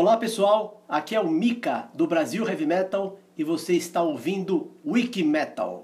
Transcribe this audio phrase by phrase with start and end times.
[0.00, 5.24] Olá pessoal, aqui é o Mika do Brasil Heavy Metal e você está ouvindo Wiki
[5.24, 5.82] Metal.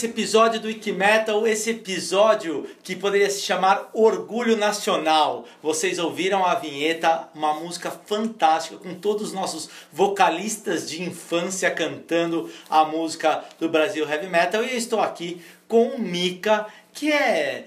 [0.00, 5.44] Esse episódio do Wikimetal, esse episódio que poderia se chamar Orgulho Nacional.
[5.62, 12.50] Vocês ouviram a vinheta, uma música fantástica com todos os nossos vocalistas de infância cantando
[12.70, 17.66] a música do Brasil Heavy Metal e eu estou aqui com o Mika, que é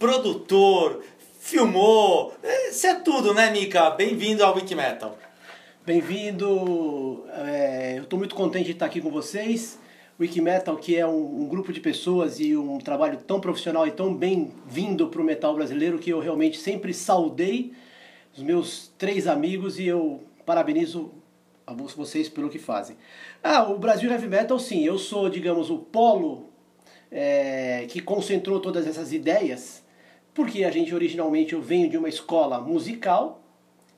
[0.00, 1.04] produtor,
[1.38, 2.34] filmou,
[2.68, 3.88] isso é tudo, né, Mika?
[3.90, 5.16] Bem-vindo ao Wikimetal.
[5.86, 9.78] Bem-vindo, é, eu estou muito contente de estar aqui com vocês.
[10.20, 14.12] Wikimetal, que é um, um, grupo de pessoas e um trabalho tão profissional e tão
[14.12, 17.72] bem-vindo para o metal brasileiro que eu realmente sempre saudei
[18.36, 21.12] os meus três amigos e eu parabenizo
[21.64, 22.96] a vocês pelo que fazem.
[23.44, 26.48] Ah, o Brasil Heavy Metal, sim, eu sou, digamos, o polo
[27.12, 29.84] é, que concentrou todas essas ideias,
[30.34, 33.40] porque a gente originalmente eu venho de uma escola musical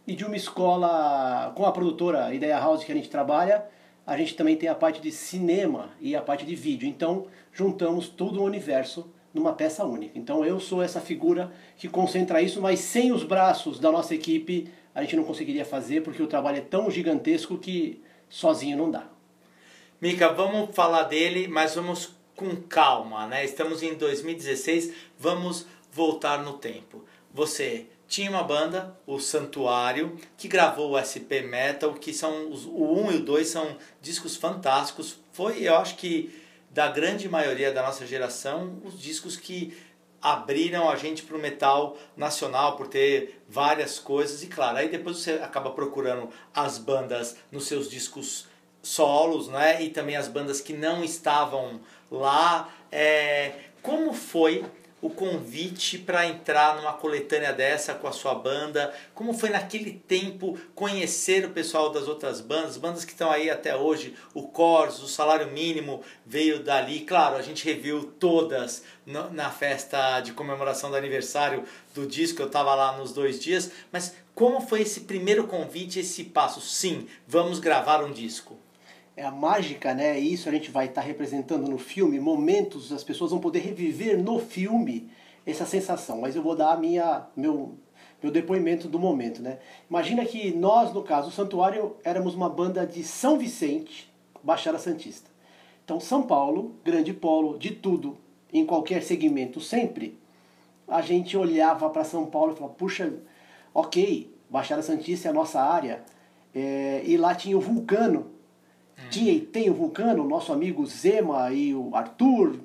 [0.07, 3.65] e de uma escola com a produtora Ideia House que a gente trabalha
[4.07, 6.89] a gente também tem a parte de cinema e a parte de vídeo.
[6.89, 10.19] Então, juntamos todo o universo numa peça única.
[10.19, 14.69] Então, eu sou essa figura que concentra isso, mas sem os braços da nossa equipe,
[14.95, 19.07] a gente não conseguiria fazer, porque o trabalho é tão gigantesco que sozinho não dá.
[20.01, 23.45] Mica, vamos falar dele, mas vamos com calma, né?
[23.45, 27.05] Estamos em 2016, vamos voltar no tempo.
[27.33, 32.93] Você tinha uma banda, o Santuário, que gravou o SP Metal, que são os, o
[33.07, 35.21] 1 e o 2 são discos fantásticos.
[35.33, 36.35] Foi, eu acho que
[36.71, 39.79] da grande maioria da nossa geração, os discos que
[40.21, 45.19] abriram a gente para o metal nacional por ter várias coisas e claro, aí depois
[45.19, 48.49] você acaba procurando as bandas nos seus discos
[48.83, 49.83] solos, né?
[49.85, 51.81] E também as bandas que não estavam
[52.11, 52.69] lá.
[52.91, 53.53] É,
[53.83, 54.65] como foi
[55.03, 58.95] o convite para entrar numa coletânea dessa com a sua banda?
[59.15, 63.75] Como foi naquele tempo conhecer o pessoal das outras bandas, bandas que estão aí até
[63.75, 67.01] hoje, o Cors, o Salário Mínimo veio dali.
[67.01, 68.85] Claro, a gente reviu todas
[69.33, 71.65] na festa de comemoração do aniversário
[71.95, 76.25] do disco, eu estava lá nos dois dias, mas como foi esse primeiro convite, esse
[76.25, 76.61] passo?
[76.61, 78.60] Sim, vamos gravar um disco
[79.17, 80.19] é a mágica, né?
[80.19, 84.19] Isso a gente vai estar tá representando no filme, momentos, as pessoas vão poder reviver
[84.19, 85.11] no filme
[85.47, 86.21] essa sensação.
[86.21, 87.75] Mas eu vou dar a minha meu
[88.23, 89.59] meu depoimento do momento, né?
[89.89, 94.13] Imagina que nós, no caso, o Santuário, éramos uma banda de São Vicente,
[94.43, 95.31] Baixada Santista.
[95.85, 98.19] Então, São Paulo, grande polo de tudo,
[98.53, 100.19] em qualquer segmento, sempre,
[100.87, 103.13] a gente olhava para São Paulo e falava, puxa,
[103.73, 106.03] ok, Baixada Santista é a nossa área,
[106.55, 108.31] é, e lá tinha o Vulcano,
[109.09, 112.57] tinha e tem o Vulcano, nosso amigo Zema e o Arthur,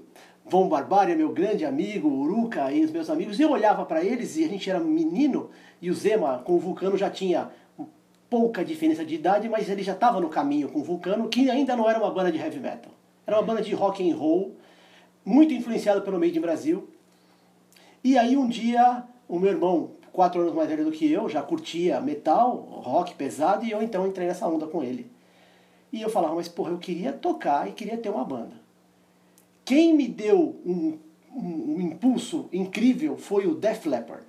[0.46, 3.40] Von Barbária, meu grande amigo, Uruca e os meus amigos.
[3.40, 5.50] Eu olhava para eles e a gente era menino
[5.82, 7.50] e o Zema com o Vulcano já tinha
[8.30, 11.76] pouca diferença de idade, mas ele já estava no caminho com o Vulcano, que ainda
[11.76, 12.92] não era uma banda de heavy metal.
[13.26, 14.56] Era uma banda de rock and roll,
[15.24, 16.90] muito influenciada pelo Made in Brasil.
[18.04, 21.42] E aí um dia o meu irmão, quatro anos mais velho do que eu, já
[21.42, 25.10] curtia metal, rock pesado, e eu então entrei nessa onda com ele.
[25.92, 28.56] E eu falava, mas porra, eu queria tocar e queria ter uma banda.
[29.64, 30.98] Quem me deu um,
[31.34, 34.26] um, um impulso incrível foi o Def Leppard.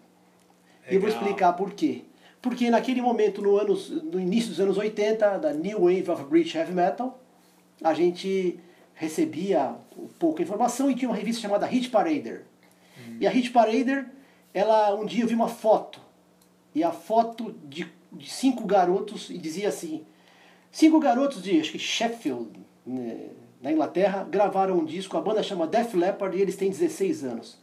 [0.91, 2.03] E eu vou explicar por quê.
[2.41, 6.55] Porque naquele momento, no, anos, no início dos anos 80, da New Wave of British
[6.55, 7.21] Heavy Metal,
[7.83, 8.61] a gente
[8.95, 9.75] recebia
[10.19, 12.45] pouca informação e tinha uma revista chamada Hit Parader.
[12.99, 13.17] Hum.
[13.21, 14.07] E a Hit Parader,
[14.55, 16.01] ela, um dia eu vi uma foto,
[16.75, 20.05] e a foto de, de cinco garotos, e dizia assim,
[20.77, 22.51] Cinco garotos de acho que Sheffield,
[22.87, 23.31] né,
[23.63, 27.57] na Inglaterra, gravaram um disco, a banda chama Def Leppard e eles têm 16 anos.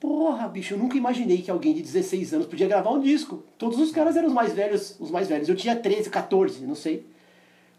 [0.00, 3.44] Porra, bicho, eu nunca imaginei que alguém de 16 anos podia gravar um disco.
[3.56, 5.48] Todos os caras eram os mais velhos, os mais velhos.
[5.48, 7.06] Eu tinha 13, 14, não sei.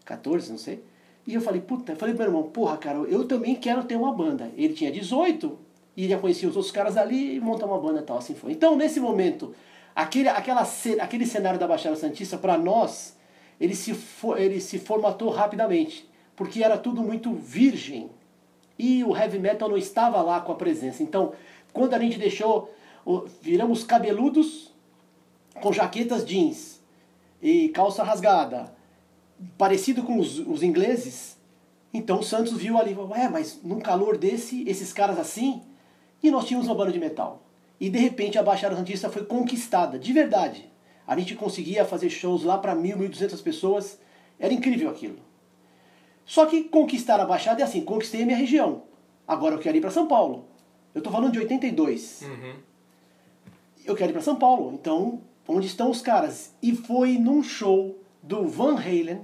[0.06, 0.82] 14, não sei.
[1.26, 3.96] E eu falei, puta, eu falei pro meu irmão, porra, cara, eu também quero ter
[3.96, 4.50] uma banda.
[4.56, 5.58] Ele tinha 18
[5.94, 8.52] e já conhecia os outros caras ali e montar uma banda e tal, assim foi.
[8.52, 9.54] Então, nesse momento,
[9.94, 10.66] aquele, aquela,
[10.98, 13.14] aquele cenário da Baixada Santista, para nós,
[13.60, 13.96] ele se,
[14.36, 18.10] ele se formatou rapidamente, porque era tudo muito virgem.
[18.78, 21.02] E o heavy metal não estava lá com a presença.
[21.02, 21.32] Então,
[21.72, 22.72] quando a gente deixou,
[23.40, 24.72] viramos cabeludos
[25.60, 26.80] com jaquetas jeans
[27.40, 28.74] e calça rasgada,
[29.56, 31.38] parecido com os, os ingleses,
[31.92, 35.62] então o Santos viu ali, é, mas num calor desse, esses caras assim,
[36.22, 37.42] e nós tínhamos uma banda de metal.
[37.78, 40.70] E de repente a Baixada Santista foi conquistada, de verdade.
[41.06, 43.98] A gente conseguia fazer shows lá para mil, mil duzentas pessoas.
[44.38, 45.18] Era incrível aquilo.
[46.24, 48.82] Só que conquistar a Baixada é assim, conquistei a minha região.
[49.26, 50.46] Agora eu quero ir para São Paulo.
[50.94, 52.22] Eu estou falando de 82.
[52.22, 52.54] Uhum.
[53.84, 54.72] Eu quero ir para São Paulo.
[54.72, 56.54] Então, onde estão os caras?
[56.62, 59.20] E foi num show do Van Halen,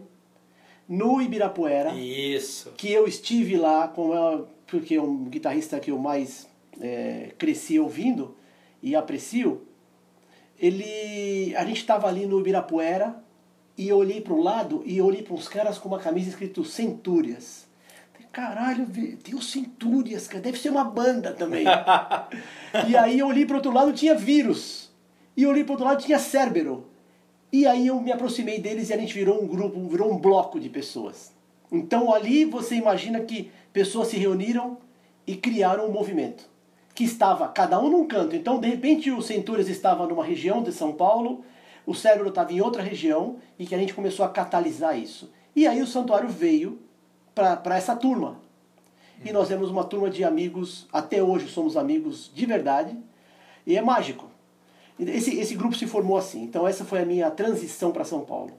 [0.89, 1.95] no Ibirapuera.
[1.95, 2.73] Isso.
[2.77, 6.49] Que eu estive lá com a, porque é um guitarrista que eu mais
[6.81, 8.37] é, cresci ouvindo
[8.83, 9.67] e aprecio,
[10.61, 13.17] ele, a gente estava ali no Ibirapuera
[13.79, 16.63] e eu olhei para o lado e olhei para uns caras com uma camisa escrito
[16.65, 17.67] Centúrias.
[18.31, 18.87] Caralho,
[19.25, 21.65] tem os Centúrias, cara, deve ser uma banda também.
[22.87, 24.91] e aí eu olhei para outro lado tinha Vírus.
[25.35, 26.87] E eu olhei para outro lado tinha Cérbero.
[27.51, 30.61] E aí eu me aproximei deles e a gente virou um grupo, virou um bloco
[30.61, 31.33] de pessoas.
[31.73, 34.77] Então ali você imagina que pessoas se reuniram
[35.27, 36.50] e criaram um movimento
[37.01, 38.37] que estava cada um num canto.
[38.37, 41.43] Então, de repente, o Centúrias estava numa região de São Paulo,
[41.87, 45.33] o cérebro estava em outra região e que a gente começou a catalisar isso.
[45.57, 46.79] E aí o santuário veio
[47.35, 48.39] para essa turma.
[49.25, 52.95] E nós temos uma turma de amigos, até hoje somos amigos de verdade,
[53.67, 54.31] e é mágico.
[54.99, 56.43] Esse, esse grupo se formou assim.
[56.43, 58.53] Então, essa foi a minha transição para São Paulo.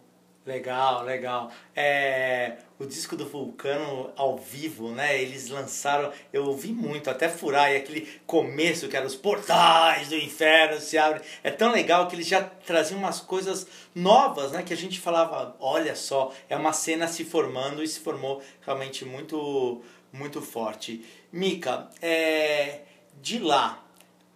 [0.47, 1.51] Legal, legal.
[1.75, 5.21] É, o disco do Vulcano ao vivo, né?
[5.21, 10.15] Eles lançaram, eu ouvi muito, até furar, e aquele começo que era os portais do
[10.15, 11.21] inferno se abrem.
[11.43, 14.63] É tão legal que eles já traziam umas coisas novas, né?
[14.63, 19.05] Que a gente falava, olha só, é uma cena se formando e se formou realmente
[19.05, 21.05] muito, muito forte.
[21.31, 22.79] Mica, é,
[23.21, 23.85] de lá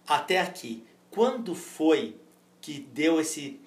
[0.06, 2.16] até aqui, quando foi
[2.60, 3.60] que deu esse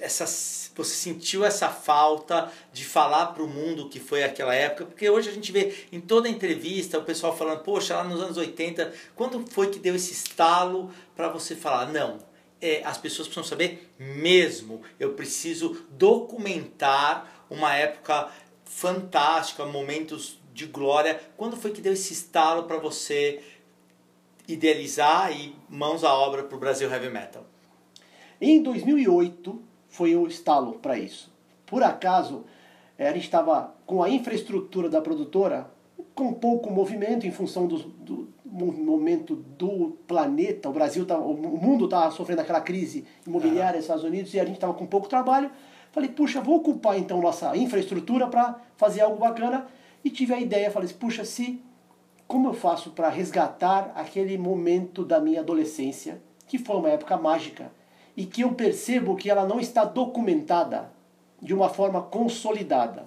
[0.00, 4.86] essa, você sentiu essa falta de falar para o mundo que foi aquela época?
[4.86, 8.36] Porque hoje a gente vê em toda entrevista o pessoal falando, poxa, lá nos anos
[8.36, 12.18] 80, quando foi que deu esse estalo para você falar, não,
[12.60, 18.30] é, as pessoas precisam saber mesmo, eu preciso documentar uma época
[18.64, 21.20] fantástica, momentos de glória.
[21.36, 23.42] Quando foi que deu esse estalo para você
[24.48, 27.44] idealizar e mãos à obra para o Brasil Heavy Metal?
[28.40, 29.62] Em 2008,
[29.96, 31.32] foi o estalo para isso.
[31.64, 32.44] Por acaso,
[32.98, 35.70] a gente estava com a infraestrutura da produtora
[36.14, 40.68] com pouco movimento em função do, do, momento do planeta.
[40.68, 44.44] O Brasil, tá, o mundo estava sofrendo aquela crise imobiliária nos Estados Unidos e a
[44.44, 45.50] gente estava com pouco trabalho.
[45.92, 49.66] Falei, puxa, vou ocupar então nossa infraestrutura para fazer algo bacana.
[50.04, 51.62] E tive a ideia, falei, puxa, se
[52.28, 57.72] como eu faço para resgatar aquele momento da minha adolescência, que foi uma época mágica
[58.16, 60.90] e que eu percebo que ela não está documentada
[61.40, 63.06] de uma forma consolidada.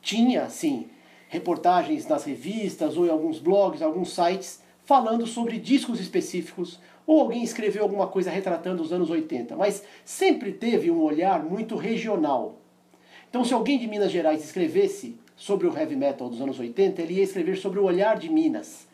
[0.00, 0.88] Tinha, sim,
[1.28, 7.42] reportagens nas revistas ou em alguns blogs, alguns sites, falando sobre discos específicos, ou alguém
[7.42, 12.56] escreveu alguma coisa retratando os anos 80, mas sempre teve um olhar muito regional.
[13.30, 17.14] Então, se alguém de Minas Gerais escrevesse sobre o heavy metal dos anos 80, ele
[17.14, 18.86] ia escrever sobre o olhar de Minas.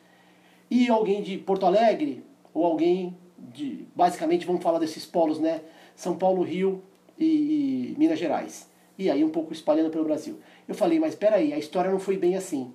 [0.70, 2.22] E alguém de Porto Alegre,
[2.54, 5.60] ou alguém de, basicamente vamos falar desses polos, né?
[5.94, 6.82] São Paulo, Rio
[7.18, 8.68] e, e Minas Gerais.
[8.98, 10.38] E aí um pouco espalhando pelo Brasil.
[10.66, 12.72] Eu falei, mas espera aí, a história não foi bem assim.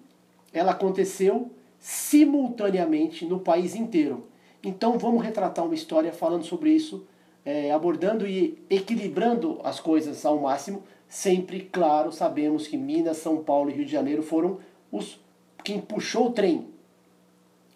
[0.53, 4.25] Ela aconteceu simultaneamente no país inteiro.
[4.63, 7.05] Então vamos retratar uma história falando sobre isso,
[7.45, 10.83] é, abordando e equilibrando as coisas ao máximo.
[11.09, 14.59] Sempre, claro, sabemos que Minas, São Paulo e Rio de Janeiro foram
[14.91, 15.19] os
[15.63, 16.67] quem puxou o trem.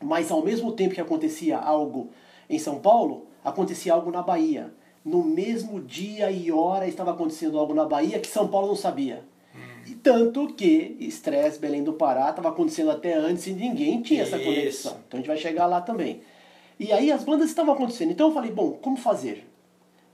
[0.01, 2.09] Mas ao mesmo tempo que acontecia algo
[2.49, 4.73] em São Paulo, acontecia algo na Bahia.
[5.03, 9.23] No mesmo dia e hora estava acontecendo algo na Bahia que São Paulo não sabia.
[9.87, 14.37] E tanto que Estresse Belém do Pará estava acontecendo até antes e ninguém tinha essa
[14.37, 14.97] conexão.
[15.07, 16.21] Então a gente vai chegar lá também.
[16.77, 18.11] E aí as bandas estavam acontecendo.
[18.11, 19.47] Então eu falei, bom, como fazer?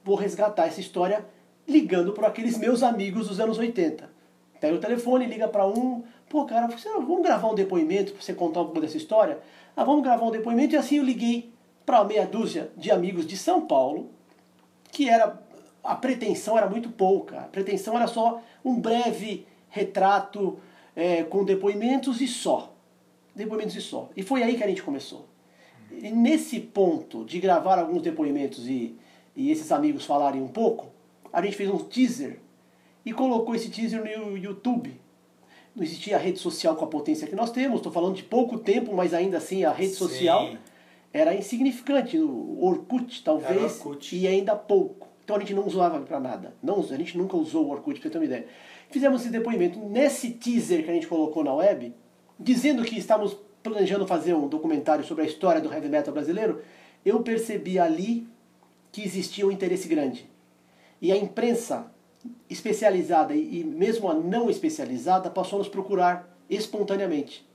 [0.04, 1.26] Vou resgatar essa história
[1.68, 4.10] ligando para aqueles meus amigos dos anos 80.
[4.60, 8.62] Pega o telefone, liga para um, pô, cara, vamos gravar um depoimento para você contar
[8.62, 9.40] um pouco dessa história?
[9.76, 11.53] Ah, vamos gravar um depoimento e assim eu liguei
[11.86, 14.10] para meia dúzia de amigos de São Paulo,
[14.92, 15.42] que era
[15.84, 17.40] a pretensão era muito pouca.
[17.40, 20.58] A pretensão era só um breve retrato
[20.96, 22.74] é, com depoimentos e só.
[23.36, 24.10] Depoimentos e só.
[24.16, 25.28] E foi aí que a gente começou.
[25.92, 28.96] E nesse ponto de gravar alguns depoimentos e,
[29.36, 30.88] e esses amigos falarem um pouco,
[31.32, 32.40] a gente fez um teaser
[33.06, 35.00] e colocou esse teaser no YouTube.
[35.76, 38.96] Não existia rede social com a potência que nós temos, estou falando de pouco tempo,
[38.96, 39.98] mas ainda assim a rede Sim.
[39.98, 40.50] social
[41.14, 42.18] era insignificante.
[42.18, 44.18] O Orkut, talvez, Orkut.
[44.18, 45.08] e ainda pouco.
[45.24, 46.54] Então a gente não usava para nada.
[46.62, 48.48] Não, a gente nunca usou o Orkut, para ter uma ideia.
[48.90, 51.94] Fizemos esse depoimento nesse teaser que a gente colocou na web,
[52.40, 56.62] dizendo que estávamos planejando fazer um documentário sobre a história do heavy metal brasileiro.
[57.06, 58.28] Eu percebi ali
[58.92, 60.30] que existia um interesse grande.
[61.02, 61.92] E a imprensa
[62.50, 67.46] especializada e mesmo a não especializada passou a nos procurar espontaneamente.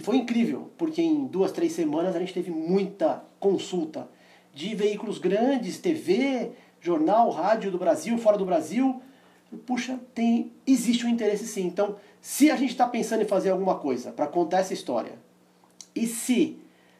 [0.00, 4.08] E foi incrível, porque em duas, três semanas a gente teve muita consulta
[4.54, 9.02] de veículos grandes, TV, jornal, rádio do Brasil, fora do Brasil.
[9.66, 11.66] Puxa, tem, existe um interesse sim.
[11.66, 15.18] Então, se a gente está pensando em fazer alguma coisa para contar essa história,
[15.94, 16.56] E se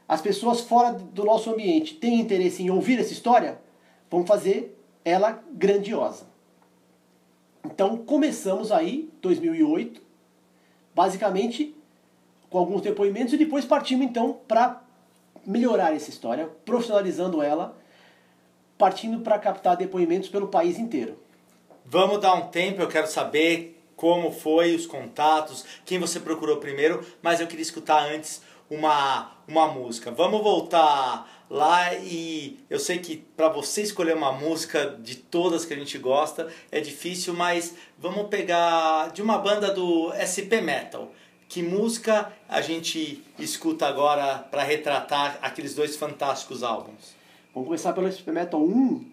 [0.06, 3.62] as pessoas fora do nosso ambiente têm interesse em ouvir essa história,
[4.10, 6.26] vamos fazer ela grandiosa.
[7.64, 10.02] Então começamos aí, 2008,
[10.94, 11.79] basicamente
[12.50, 14.82] com alguns depoimentos e depois partimos então para
[15.46, 17.78] melhorar essa história, profissionalizando ela,
[18.76, 21.18] partindo para captar depoimentos pelo país inteiro.
[21.86, 27.04] Vamos dar um tempo, eu quero saber como foi os contatos, quem você procurou primeiro,
[27.22, 30.10] mas eu queria escutar antes uma, uma música.
[30.10, 35.74] Vamos voltar lá e eu sei que para você escolher uma música de todas que
[35.74, 41.12] a gente gosta é difícil, mas vamos pegar de uma banda do SP Metal.
[41.50, 47.16] Que música a gente escuta agora para retratar aqueles dois fantásticos álbuns?
[47.52, 49.04] Vamos começar pelo SP Metal 1.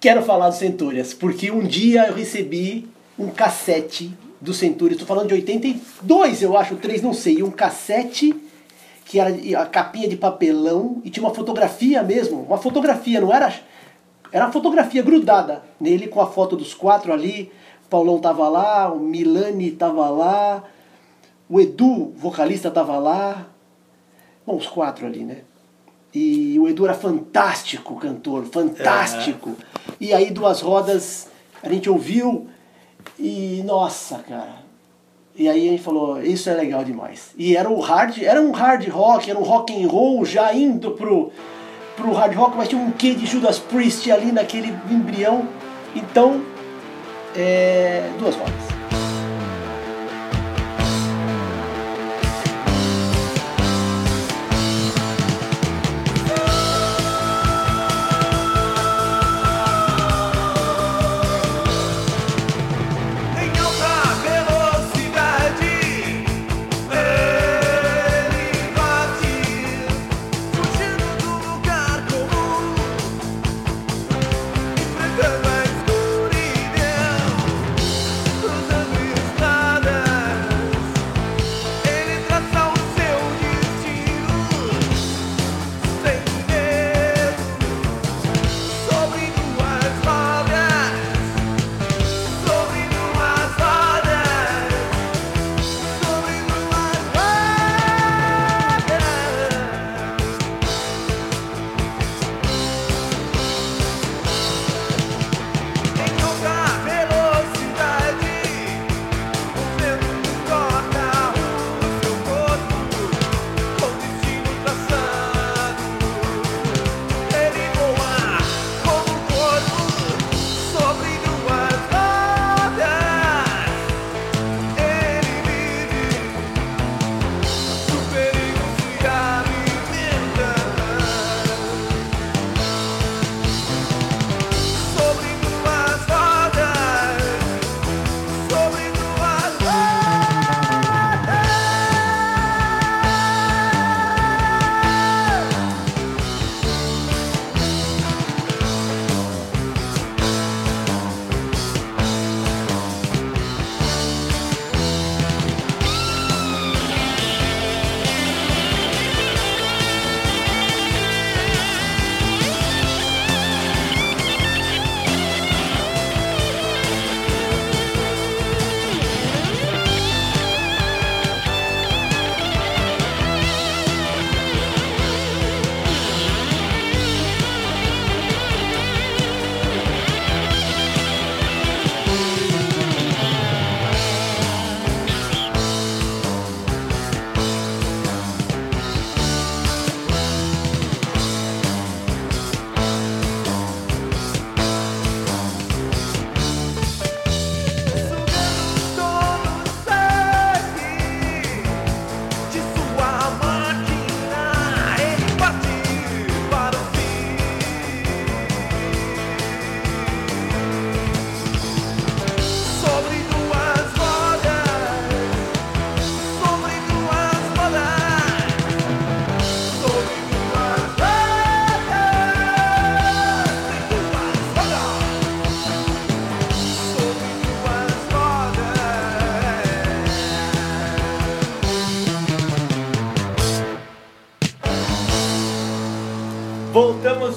[0.00, 2.88] Quero falar do Centúrias, porque um dia eu recebi
[3.18, 8.34] um cassete do Centúrias, estou falando de 82, eu acho, 3, não sei, um cassete
[9.04, 13.54] que era a capinha de papelão e tinha uma fotografia mesmo, uma fotografia, não era?
[14.32, 17.52] Era uma fotografia grudada nele com a foto dos quatro ali.
[17.84, 20.64] O Paulão tava lá, o Milani tava lá,
[21.48, 23.46] o Edu, vocalista, tava lá.
[24.46, 25.38] Bom, os quatro ali, né?
[26.14, 29.56] E o Edu era fantástico cantor, fantástico.
[30.00, 31.28] E aí, duas rodas,
[31.62, 32.48] a gente ouviu
[33.18, 34.64] e, nossa, cara,
[35.36, 37.32] e aí a gente falou, isso é legal demais.
[37.36, 40.92] E era um hard, era um hard rock, era um rock and roll já indo
[40.92, 41.32] pro,
[41.96, 45.48] pro hard rock, mas tinha um quê de Judas Priest ali naquele embrião.
[45.94, 46.40] Então,
[47.34, 48.73] é, duas rodas.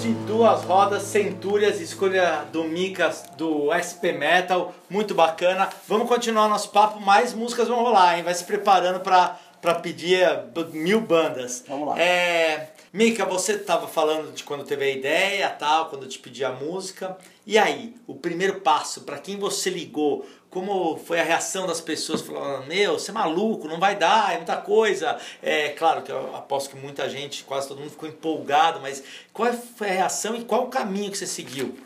[0.08, 5.68] De duas rodas, Centúrias, escolha do Micas do SP Metal, muito bacana.
[5.86, 8.24] Vamos continuar nosso papo, mais músicas vão rolar, hein?
[8.24, 10.26] Vai se preparando para para pedir
[10.72, 11.66] mil bandas.
[11.68, 12.00] Vamos lá.
[12.00, 16.46] É, Mika, você estava falando de quando teve a ideia, tal, quando eu te pedi
[16.46, 17.18] a música.
[17.46, 22.22] E aí, o primeiro passo, para quem você ligou, como foi a reação das pessoas
[22.22, 25.20] falando, meu, você é maluco, não vai dar, é muita coisa.
[25.44, 29.52] É claro que eu aposto que muita gente, quase todo mundo ficou empolgado, mas qual
[29.54, 31.78] foi a reação e qual o caminho que você seguiu?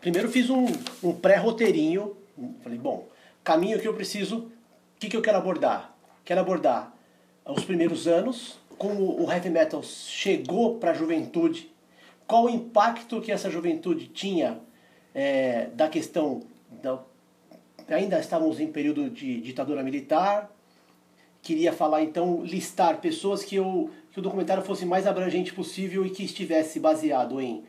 [0.00, 0.66] Primeiro fiz um,
[1.02, 2.16] um pré-roteirinho,
[2.62, 3.08] falei, bom,
[3.42, 4.50] caminho que eu preciso, o
[5.00, 5.92] que, que eu quero abordar?
[6.24, 6.94] Quero abordar
[7.44, 11.70] os primeiros anos, como o heavy metal chegou para a juventude,
[12.26, 14.60] qual o impacto que essa juventude tinha
[15.14, 16.42] é, da questão
[16.82, 17.00] da
[17.88, 20.50] ainda estávamos em período de ditadura militar.
[21.42, 26.10] Queria falar então, listar pessoas que, eu, que o documentário fosse mais abrangente possível e
[26.10, 27.64] que estivesse baseado em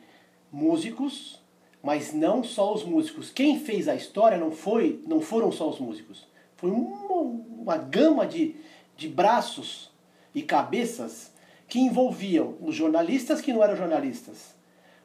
[0.51, 1.41] músicos,
[1.83, 3.29] mas não só os músicos.
[3.29, 6.25] Quem fez a história não foi, não foram só os músicos.
[6.55, 8.55] Foi uma, uma gama de,
[8.95, 9.91] de braços
[10.35, 11.31] e cabeças
[11.67, 14.53] que envolviam os jornalistas que não eram jornalistas,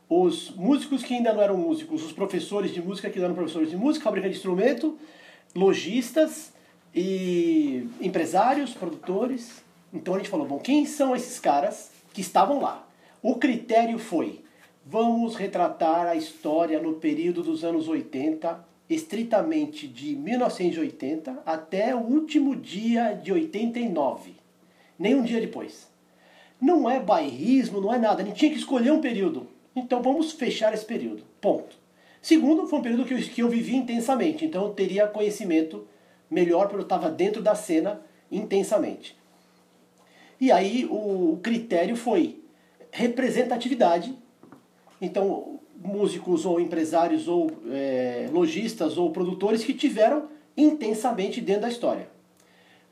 [0.09, 3.71] os músicos que ainda não eram músicos, os professores de música que não eram professores
[3.71, 4.99] de música, fabricantes de instrumento,
[5.55, 6.53] lojistas
[6.93, 9.62] e empresários, produtores.
[9.93, 12.87] Então a gente falou, bom, quem são esses caras que estavam lá?
[13.23, 14.43] O critério foi,
[14.85, 22.57] vamos retratar a história no período dos anos 80, estritamente de 1980 até o último
[22.57, 24.39] dia de 89.
[25.00, 25.88] Nem um dia depois.
[26.60, 28.22] Não é bairrismo, não é nada.
[28.22, 29.48] A gente tinha que escolher um período.
[29.74, 31.24] Então vamos fechar esse período.
[31.40, 31.74] Ponto.
[32.20, 35.86] Segundo, foi um período que eu, que eu vivi intensamente, então eu teria conhecimento
[36.30, 39.16] melhor porque eu estava dentro da cena intensamente.
[40.38, 42.42] E aí o critério foi
[42.90, 44.14] representatividade.
[45.00, 52.06] Então, músicos ou empresários ou é, lojistas ou produtores que tiveram intensamente dentro da história.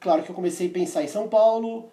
[0.01, 1.91] Claro que eu comecei a pensar em São Paulo,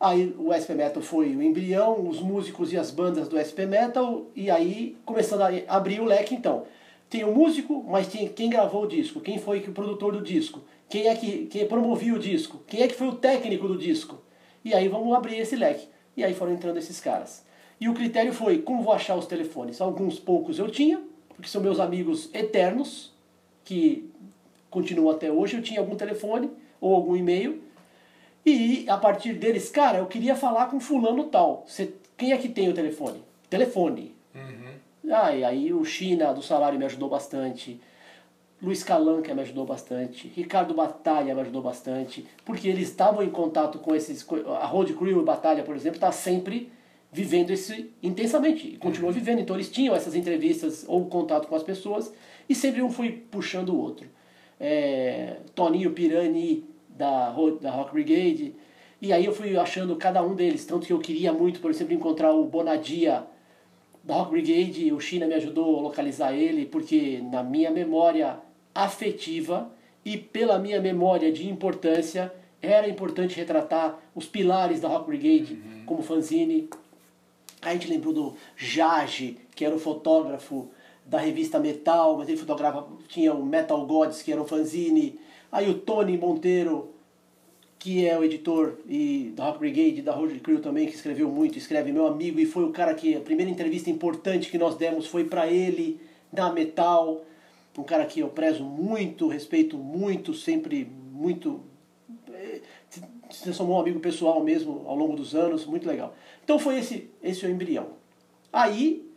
[0.00, 4.24] Aí o SP Metal foi o embrião, os músicos e as bandas do SP Metal,
[4.34, 6.64] e aí começando a abrir o leque então.
[7.10, 10.62] Tem o músico, mas tem quem gravou o disco, quem foi o produtor do disco,
[10.88, 14.22] quem é que quem promovia o disco, quem é que foi o técnico do disco.
[14.64, 15.86] E aí vamos abrir esse leque.
[16.16, 17.44] E aí foram entrando esses caras.
[17.78, 19.80] E o critério foi como vou achar os telefones.
[19.82, 21.02] Alguns poucos eu tinha,
[21.34, 23.12] porque são meus amigos eternos,
[23.64, 24.10] que
[24.70, 25.56] continuam até hoje.
[25.56, 27.60] Eu tinha algum telefone ou algum e-mail
[28.44, 31.64] e a partir deles, cara, eu queria falar com fulano tal.
[31.66, 33.22] Você, quem é que tem o telefone?
[33.48, 34.14] Telefone.
[34.34, 35.12] Uhum.
[35.12, 37.80] Ah, e aí o China do salário me ajudou bastante.
[38.62, 40.28] Luiz Calanca me ajudou bastante.
[40.28, 42.26] Ricardo Batalha me ajudou bastante.
[42.44, 44.26] Porque eles estavam em contato com esses.
[44.60, 46.70] A Road Crew e Batalha, por exemplo, está sempre
[47.12, 48.68] vivendo isso intensamente.
[48.68, 49.14] E continua uhum.
[49.14, 49.40] vivendo.
[49.40, 52.12] Então eles tinham essas entrevistas ou contato com as pessoas.
[52.48, 54.08] E sempre um foi puxando o outro.
[54.58, 56.64] É, Toninho Pirani
[57.00, 58.54] da, da Rock Brigade.
[59.00, 61.94] E aí eu fui achando cada um deles, tanto que eu queria muito, por exemplo,
[61.94, 63.24] encontrar o Bonadia
[64.04, 68.38] da Rock Brigade, o China me ajudou a localizar ele, porque na minha memória
[68.74, 69.70] afetiva
[70.04, 75.84] e pela minha memória de importância, era importante retratar os pilares da Rock Brigade uhum.
[75.86, 76.68] como fanzine.
[77.62, 80.68] A gente lembrou do Jage, que era o fotógrafo
[81.06, 85.18] da revista Metal, mas ele fotografava, tinha o Metal Gods, que era um fanzine.
[85.52, 86.94] Aí o Tony Monteiro,
[87.78, 91.58] que é o editor e da Rock Brigade, da Roger Crew também, que escreveu muito,
[91.58, 95.06] escreve meu amigo e foi o cara que a primeira entrevista importante que nós demos
[95.06, 96.00] foi para ele
[96.32, 97.24] da Metal,
[97.76, 101.62] um cara que eu prezo muito, respeito muito, sempre muito
[102.32, 102.60] eh,
[103.30, 106.14] se transformou um amigo pessoal mesmo ao longo dos anos, muito legal.
[106.44, 107.88] Então foi esse esse o embrião.
[108.52, 109.08] Aí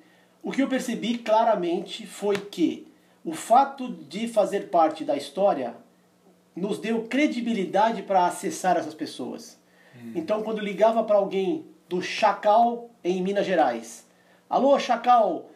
[0.41, 2.88] o que eu percebi claramente foi que
[3.26, 5.76] o fato de fazer parte da história
[6.56, 9.60] nos deu credibilidade para acessar essas pessoas.
[9.96, 10.13] Hum.
[10.16, 14.08] Então, quando ligava para alguém do Chacal em Minas Gerais,
[14.50, 15.50] alô Chacal,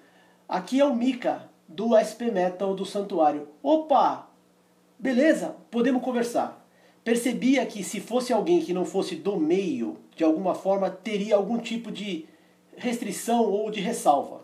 [0.47, 3.47] aqui é o Mica do SP Metal do Santuário.
[3.61, 4.27] Opa,
[4.97, 6.65] beleza, podemos conversar.
[7.03, 11.57] Percebia que se fosse alguém que não fosse do meio, de alguma forma teria algum
[11.57, 12.25] tipo de
[12.75, 14.41] restrição ou de ressalva.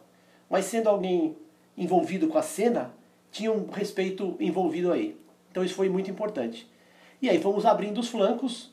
[0.50, 1.36] Mas sendo alguém
[1.78, 2.94] envolvido com a cena,
[3.32, 5.18] tinha um respeito envolvido aí.
[5.54, 6.68] Então isso foi muito importante.
[7.22, 8.72] E aí fomos abrindo os flancos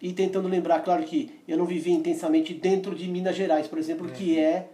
[0.00, 4.06] e tentando lembrar, claro que eu não vivi intensamente dentro de Minas Gerais, por exemplo,
[4.06, 4.12] uhum.
[4.12, 4.68] que é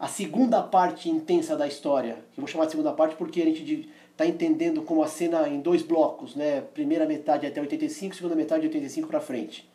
[0.00, 2.18] a segunda parte intensa da história.
[2.36, 5.60] Eu vou chamar de segunda parte porque a gente está entendendo como a cena em
[5.60, 6.60] dois blocos, né?
[6.60, 9.70] Primeira metade até 85, segunda metade de 85 para frente.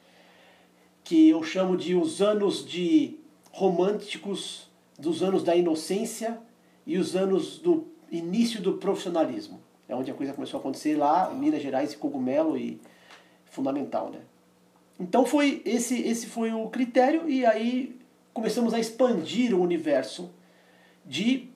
[1.01, 3.17] Que eu chamo de os anos de
[3.53, 6.37] românticos, dos anos da inocência
[6.85, 9.61] e os anos do início do profissionalismo.
[9.91, 12.79] É onde a coisa começou a acontecer lá, em Minas Gerais, cogumelo e
[13.43, 14.19] fundamental, né?
[14.97, 17.99] Então foi esse, esse foi o critério e aí
[18.33, 20.31] começamos a expandir o universo
[21.05, 21.49] de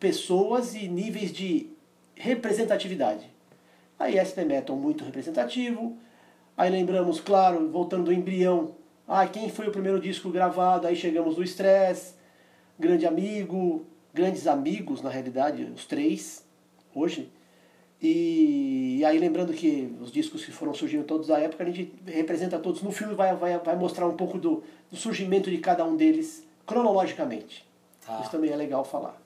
[0.00, 1.70] pessoas e níveis de
[2.16, 3.30] representatividade.
[3.96, 5.96] Aí SP Metal muito representativo.
[6.56, 8.74] Aí lembramos, claro, voltando do embrião,
[9.06, 10.88] ah, quem foi o primeiro disco gravado?
[10.88, 12.14] Aí chegamos no Stress,
[12.76, 16.44] Grande Amigo, Grandes Amigos, na realidade, os três,
[16.92, 17.37] hoje.
[18.00, 21.92] E, e, aí lembrando que os discos que foram surgindo todos da época, a gente
[22.06, 25.84] representa todos no filme vai vai, vai mostrar um pouco do, do surgimento de cada
[25.84, 27.66] um deles cronologicamente.
[28.06, 28.20] Tá.
[28.20, 29.20] Isso também é legal falar.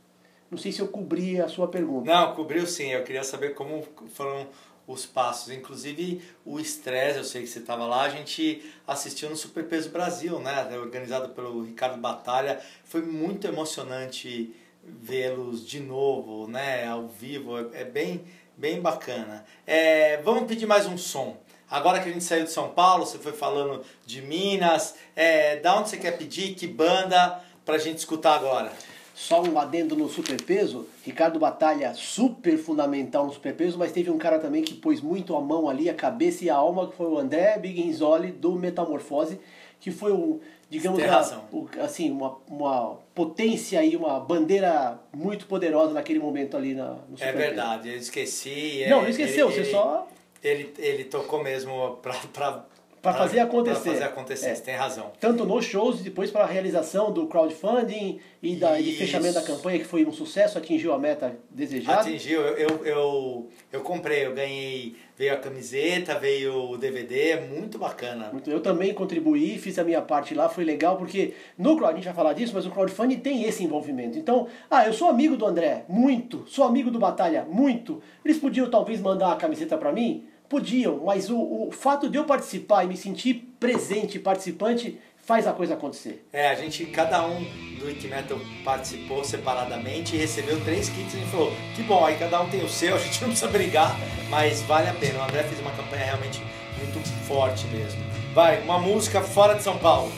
[0.51, 2.11] Não sei se eu cobri a sua pergunta.
[2.11, 2.89] Não, cobriu sim.
[2.89, 4.47] Eu queria saber como foram
[4.87, 5.51] os passos.
[5.51, 10.39] Inclusive o estresse, eu sei que você estava lá, a gente assistiu no Superpeso Brasil,
[10.41, 10.69] né?
[10.79, 12.61] Organizado pelo Ricardo Batalha.
[12.85, 14.55] Foi muito emocionante
[14.85, 16.87] vê-los de novo, né?
[16.87, 17.59] Ao vivo.
[17.59, 18.25] É, é bem
[18.63, 19.45] Bem bacana.
[19.67, 21.37] É, vamos pedir mais um som.
[21.69, 25.77] Agora que a gente saiu de São Paulo, você foi falando de Minas, é, da
[25.77, 28.71] onde você quer pedir, que banda, pra gente escutar agora?
[29.17, 34.39] Só um adendo no superpeso, Ricardo Batalha super fundamental no superpeso, mas teve um cara
[34.39, 37.19] também que pôs muito a mão ali, a cabeça e a alma, que foi o
[37.19, 39.41] André Biginzoli do Metamorfose,
[39.81, 40.39] que foi um,
[40.73, 46.73] digamos, a, o, assim, uma, uma potência e uma bandeira muito poderosa naquele momento ali
[46.73, 48.87] na, no É verdade, eu esqueci.
[48.89, 50.09] Não, não esqueceu, ele, você ele, só...
[50.43, 51.99] Ele, ele tocou mesmo
[52.33, 52.65] para
[53.03, 53.81] para fazer acontecer.
[53.81, 54.55] Para fazer acontecer, é.
[54.55, 55.11] tem razão.
[55.19, 59.43] Tanto nos shows e depois para a realização do crowdfunding e da, de fechamento da
[59.43, 62.03] campanha, que foi um sucesso, atingiu a meta desejada.
[62.03, 67.77] Atingiu, eu, eu, eu, eu comprei, eu ganhei, veio a camiseta, veio o DVD, muito
[67.77, 68.31] bacana.
[68.47, 72.05] Eu também contribuí, fiz a minha parte lá, foi legal, porque no crowd, a gente
[72.05, 74.17] vai falar disso, mas o crowdfunding tem esse envolvimento.
[74.17, 78.01] Então, ah, eu sou amigo do André, muito, sou amigo do Batalha, muito.
[78.25, 80.25] Eles podiam talvez mandar a camiseta para mim?
[80.53, 85.53] Podiam, mas o, o fato de eu participar e me sentir presente, participante, faz a
[85.55, 86.27] coisa acontecer.
[86.31, 87.43] É, a gente, cada um
[87.79, 92.51] do Wikimetal participou separadamente e recebeu três kits e falou, que bom, aí cada um
[92.51, 93.97] tem o seu, a gente não precisa brigar,
[94.29, 95.21] mas vale a pena.
[95.21, 96.43] O André fez uma campanha realmente
[96.79, 98.03] muito forte mesmo.
[98.35, 100.13] Vai, uma música fora de São Paulo.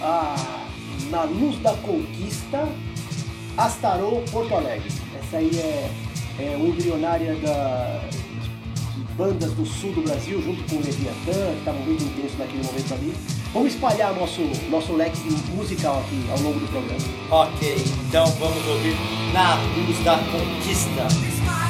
[0.00, 0.64] Ah,
[1.10, 2.68] Na Luz da Conquista,
[3.56, 4.92] Astarô, Porto Alegre.
[5.18, 5.90] Essa aí é,
[6.38, 8.00] é embrionária da
[9.20, 12.94] bandas do sul do Brasil, junto com o Leviatã, que estavam muito intensos naquele momento
[12.94, 13.14] ali.
[13.52, 15.20] Vamos espalhar nosso, nosso leque
[15.54, 17.00] musical aqui ao longo do programa.
[17.30, 18.96] Ok, então vamos ouvir
[19.34, 21.69] Na Luz da Conquista.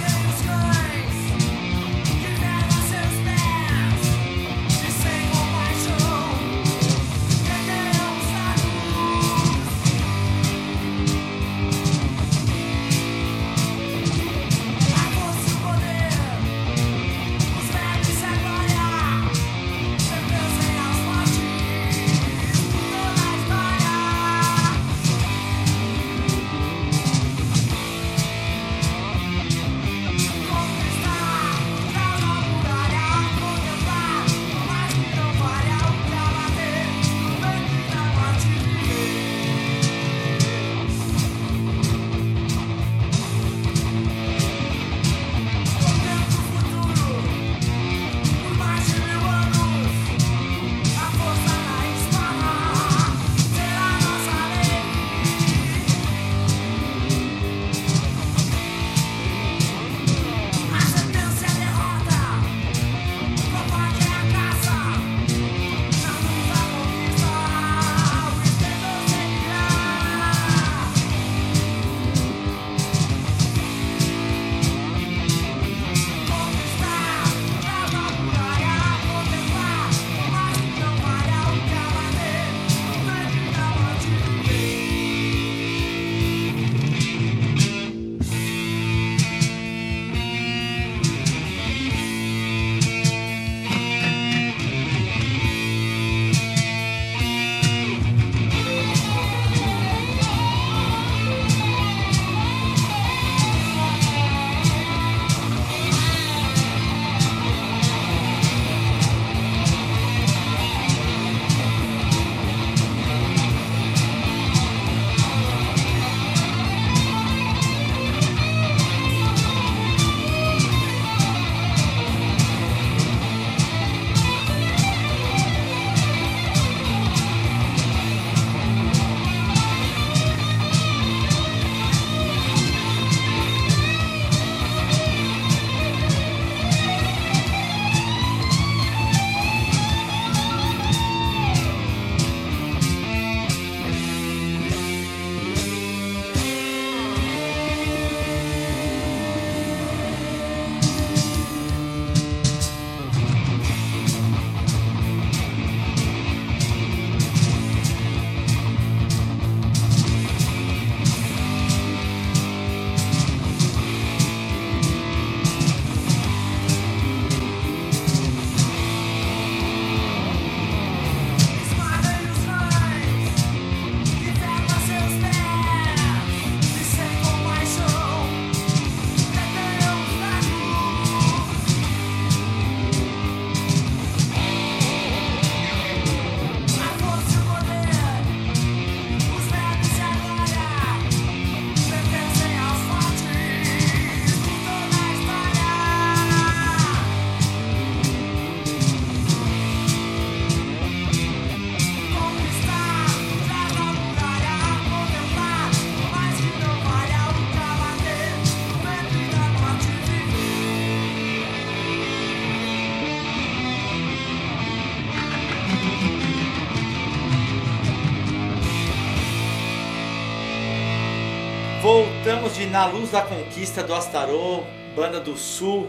[222.55, 224.65] De Na Luz da Conquista do Astarô,
[224.97, 225.89] Banda do Sul.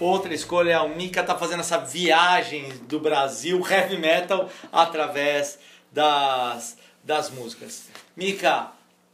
[0.00, 5.58] Outra escolha, o Mika tá fazendo essa viagem do Brasil, heavy metal, através
[5.92, 7.88] das, das músicas.
[8.16, 8.72] Mika,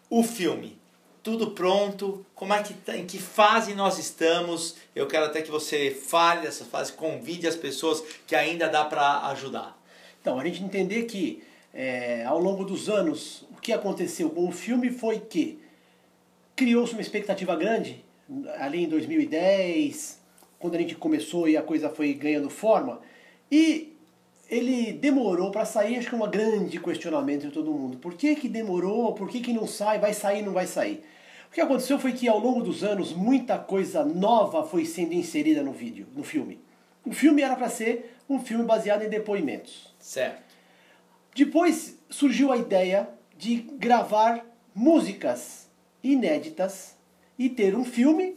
[0.09, 0.79] o filme,
[1.23, 2.25] tudo pronto?
[2.35, 4.77] Como é que tá, em que fase nós estamos?
[4.95, 9.27] Eu quero até que você fale essa fase, convide as pessoas que ainda dá para
[9.29, 9.77] ajudar.
[10.21, 11.43] Então, a gente entender que
[11.75, 15.66] é, ao longo dos anos, o que aconteceu com o filme foi que
[16.57, 18.03] criou-se uma expectativa grande,
[18.59, 20.21] ali em 2010,
[20.59, 23.01] quando a gente começou e a coisa foi ganhando forma,
[23.53, 23.95] e
[24.49, 27.99] ele demorou para sair, acho que é um grande questionamento de todo mundo.
[27.99, 29.13] Por que, que demorou?
[29.13, 29.99] Por que, que não sai?
[29.99, 31.05] Vai sair, não vai sair?
[31.51, 35.63] O que aconteceu foi que ao longo dos anos muita coisa nova foi sendo inserida
[35.63, 36.61] no vídeo, no filme.
[37.05, 39.95] O filme era para ser um filme baseado em depoimentos.
[39.99, 40.43] Certo.
[41.35, 45.66] Depois surgiu a ideia de gravar músicas
[46.03, 46.95] inéditas
[47.39, 48.37] e ter um filme,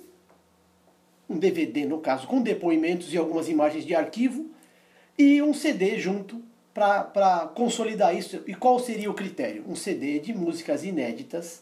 [1.29, 4.47] um DVD no caso, com depoimentos e algumas imagens de arquivo,
[5.17, 6.41] e um CD junto
[6.73, 8.41] para consolidar isso.
[8.47, 9.63] E qual seria o critério?
[9.67, 11.61] Um CD de músicas inéditas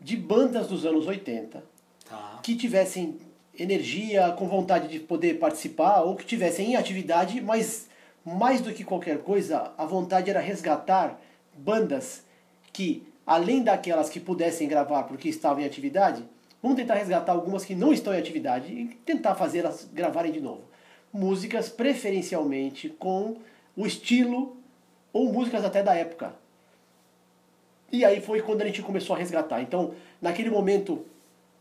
[0.00, 1.62] de bandas dos anos 80
[2.08, 2.40] Tá.
[2.42, 3.18] que tivessem
[3.56, 7.88] energia, com vontade de poder participar ou que tivessem em atividade, mas
[8.24, 11.20] mais do que qualquer coisa, a vontade era resgatar
[11.56, 12.24] bandas
[12.72, 16.24] que, além daquelas que pudessem gravar porque estavam em atividade,
[16.60, 20.62] vamos tentar resgatar algumas que não estão em atividade e tentar fazê-las gravarem de novo.
[21.12, 23.36] Músicas preferencialmente com
[23.76, 24.56] o estilo
[25.12, 26.34] ou músicas até da época.
[27.92, 29.62] E aí foi quando a gente começou a resgatar.
[29.62, 31.06] Então, naquele momento,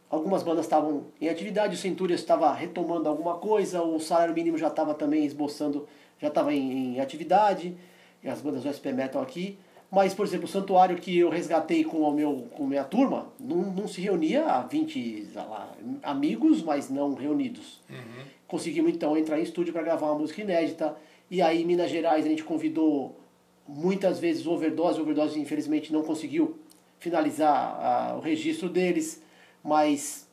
[0.10, 4.69] algumas bandas estavam em atividade, o Centúrias estava retomando alguma coisa, o Salário Mínimo já
[4.69, 5.88] estava também esboçando,
[6.19, 7.77] já estava em, em, atividade,
[8.23, 9.60] e as bandas do SP Metal aqui.
[9.91, 13.58] Mas, por exemplo, o Santuário que eu resgatei com a meu, com minha turma, não,
[13.58, 17.82] não se reunia a 20 lá, amigos, mas não reunidos.
[17.89, 18.23] Uhum.
[18.47, 20.95] Conseguimos então entrar em estúdio para gravar uma música inédita.
[21.30, 23.19] E aí, em Minas Gerais, a gente convidou
[23.67, 25.02] muitas vezes o Overdose.
[25.02, 26.60] Overdose, infelizmente, não conseguiu
[26.99, 29.24] finalizar a, o registro deles,
[29.63, 30.28] mas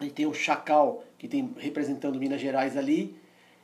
[0.00, 3.16] a gente tem o Chacal, que tem representando Minas Gerais ali.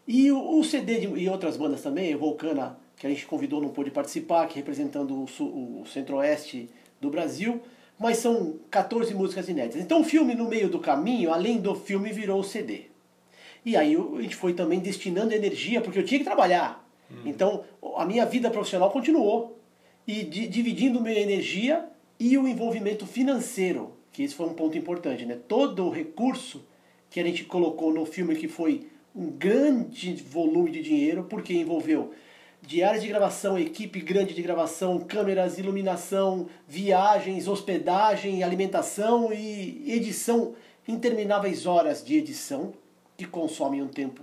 [0.07, 3.61] E o, o CD de, e outras bandas também, o Volcana, que a gente convidou,
[3.61, 6.69] não pôde participar, que representando o, sul, o centro-oeste
[7.01, 7.61] do Brasil.
[7.99, 9.81] Mas são 14 músicas inéditas.
[9.81, 12.87] Então o filme, no meio do caminho, além do filme, virou o CD.
[13.65, 16.87] E aí a gente foi também destinando energia, porque eu tinha que trabalhar.
[17.11, 17.23] Uhum.
[17.25, 17.65] Então
[17.97, 19.59] a minha vida profissional continuou.
[20.07, 21.89] E di, dividindo minha energia
[22.19, 25.25] e o envolvimento financeiro, que esse foi um ponto importante.
[25.25, 25.39] Né?
[25.49, 26.65] Todo o recurso
[27.09, 32.13] que a gente colocou no filme, que foi um grande volume de dinheiro, porque envolveu
[32.67, 40.55] diárias de gravação, equipe grande de gravação, câmeras, iluminação, viagens, hospedagem, alimentação e edição,
[40.89, 42.73] intermináveis horas de edição
[43.17, 44.23] que consomem um tempo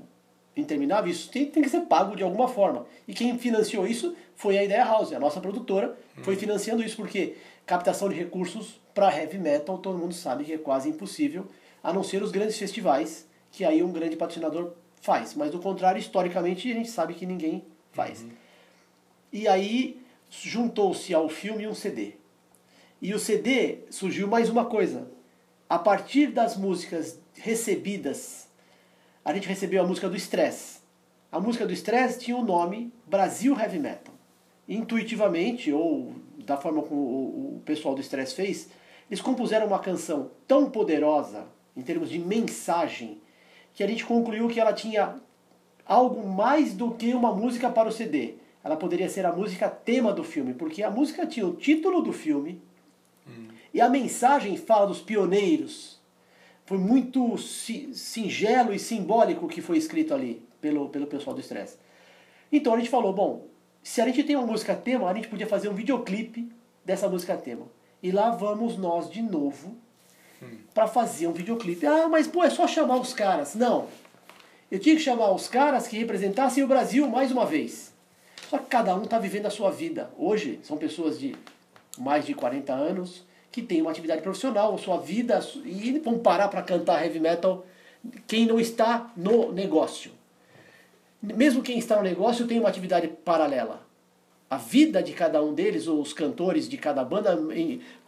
[0.55, 2.85] interminável, isso tem, tem que ser pago de alguma forma.
[3.07, 7.37] E quem financiou isso foi a Ideia House, a nossa produtora, foi financiando isso porque
[7.65, 11.47] captação de recursos para heavy metal, todo mundo sabe que é quase impossível,
[11.81, 15.33] a não ser os grandes festivais, que aí um grande patrocinador faz.
[15.35, 18.21] Mas do contrário, historicamente, a gente sabe que ninguém faz.
[18.21, 18.29] Uhum.
[19.31, 22.13] E aí juntou-se ao filme um CD.
[23.01, 25.09] E o CD surgiu mais uma coisa.
[25.69, 28.47] A partir das músicas recebidas,
[29.23, 30.81] a gente recebeu a música do Stress.
[31.31, 34.13] A música do Stress tinha o nome Brasil Heavy Metal.
[34.67, 36.13] Intuitivamente, ou
[36.45, 38.69] da forma como o pessoal do Stress fez,
[39.09, 43.21] eles compuseram uma canção tão poderosa, em termos de mensagem,
[43.73, 45.15] que a gente concluiu que ela tinha
[45.91, 48.35] algo mais do que uma música para o CD.
[48.63, 52.13] Ela poderia ser a música tema do filme, porque a música tinha o título do
[52.13, 52.61] filme
[53.27, 53.47] hum.
[53.73, 55.99] e a mensagem fala dos pioneiros.
[56.65, 61.77] Foi muito singelo e simbólico o que foi escrito ali pelo, pelo pessoal do Stress.
[62.49, 63.47] Então a gente falou, bom,
[63.83, 66.49] se a gente tem uma música tema, a gente podia fazer um videoclipe
[66.85, 67.65] dessa música tema.
[68.01, 69.75] E lá vamos nós de novo
[70.41, 70.57] hum.
[70.73, 71.85] para fazer um videoclipe.
[71.85, 73.55] Ah, mas pô, é só chamar os caras.
[73.55, 73.87] Não,
[74.71, 77.93] eu tinha que chamar os caras que representassem o Brasil mais uma vez.
[78.49, 80.09] Só que cada um está vivendo a sua vida.
[80.17, 81.35] Hoje são pessoas de
[81.97, 86.47] mais de 40 anos que têm uma atividade profissional, a sua vida, e vão parar
[86.47, 87.65] para cantar heavy metal
[88.25, 90.11] quem não está no negócio.
[91.21, 93.90] Mesmo quem está no negócio tem uma atividade paralela
[94.51, 97.39] a vida de cada um deles, os cantores de cada banda,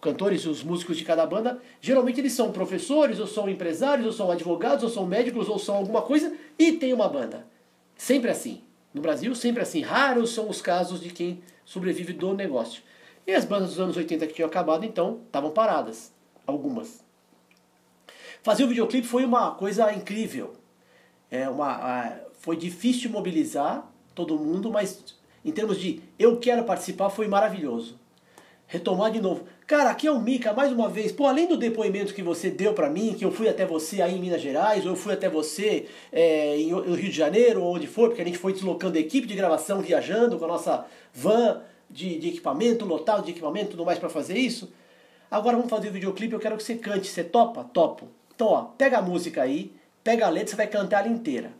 [0.02, 4.12] cantores e os músicos de cada banda, geralmente eles são professores, ou são empresários, ou
[4.12, 7.48] são advogados, ou são médicos, ou são alguma coisa, e tem uma banda.
[7.96, 8.62] Sempre assim.
[8.94, 9.80] No Brasil, sempre assim.
[9.84, 12.84] Raros são os casos de quem sobrevive do negócio.
[13.26, 16.12] E as bandas dos anos 80 que tinham acabado, então, estavam paradas.
[16.46, 17.06] algumas.
[18.41, 20.56] Fazer o videoclipe foi uma coisa incrível.
[21.32, 27.28] É uma, foi difícil mobilizar todo mundo, mas em termos de eu quero participar foi
[27.28, 28.00] maravilhoso.
[28.68, 29.44] Retomar de novo.
[29.68, 31.12] Cara, aqui é o Mica, mais uma vez.
[31.12, 34.16] Pô, além do depoimento que você deu para mim, que eu fui até você aí
[34.16, 37.76] em Minas Gerais, ou eu fui até você é, em, no Rio de Janeiro, ou
[37.76, 40.86] onde for, porque a gente foi deslocando a equipe de gravação, viajando com a nossa
[41.14, 44.74] van de, de equipamento, lotado de equipamento, tudo mais para fazer isso.
[45.30, 47.08] Agora vamos fazer o videoclipe, eu quero que você cante.
[47.08, 47.64] Você topa?
[47.64, 48.08] Topo.
[48.36, 49.72] Então, ó, pega a música aí,
[50.04, 51.54] pega a letra, você vai cantar ela inteira.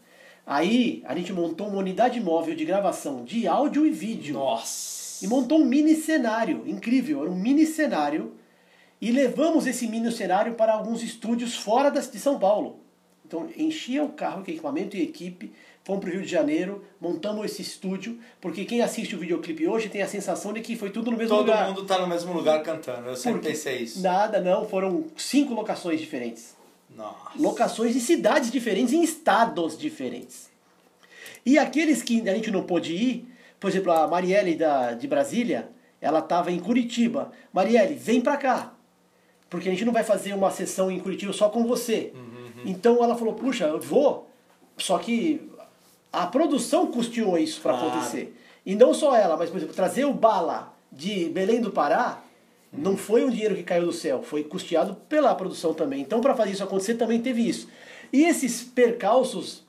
[0.45, 4.33] Aí a gente montou uma unidade móvel de gravação de áudio e vídeo.
[4.35, 5.23] Nossa!
[5.23, 8.33] E montou um mini cenário, incrível, era um mini cenário.
[8.99, 12.79] E levamos esse mini cenário para alguns estúdios fora de São Paulo.
[13.25, 17.45] Então enchia o carro com equipamento e equipe, fomos para o Rio de Janeiro, montamos
[17.45, 21.09] esse estúdio, porque quem assiste o videoclipe hoje tem a sensação de que foi tudo
[21.09, 21.67] no mesmo Todo lugar.
[21.67, 23.09] mundo tá no mesmo lugar cantando.
[23.09, 24.01] Eu sempre Porque pensei isso.
[24.01, 26.55] Nada, não, foram cinco locações diferentes
[26.95, 27.31] Nossa.
[27.37, 30.49] locações em cidades diferentes, em estados diferentes.
[31.45, 33.27] E aqueles que a gente não pôde ir,
[33.59, 35.69] por exemplo, a Marielle da, de Brasília,
[35.99, 37.31] ela estava em Curitiba.
[37.51, 38.73] Marielle, vem pra cá.
[39.49, 42.13] Porque a gente não vai fazer uma sessão em Curitiba só com você.
[42.65, 44.29] Então ela falou, puxa, eu vou.
[44.77, 45.49] Só que
[46.11, 47.87] a produção custeou isso para Claro.
[47.89, 48.35] acontecer.
[48.65, 52.22] E não só ela, mas, por exemplo, trazer o Bala de Belém do Pará
[52.76, 56.01] não foi um dinheiro que caiu do céu, foi custeado pela produção também.
[56.01, 57.69] Então, para fazer isso acontecer, também teve isso.
[58.11, 59.63] E esses percalços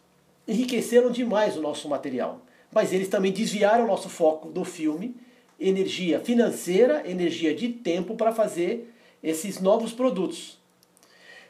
[0.48, 2.40] enriqueceram demais o nosso material.
[2.72, 5.14] Mas eles também desviaram o nosso foco do filme,
[5.60, 8.92] energia financeira, energia de tempo para fazer
[9.22, 10.58] esses novos produtos.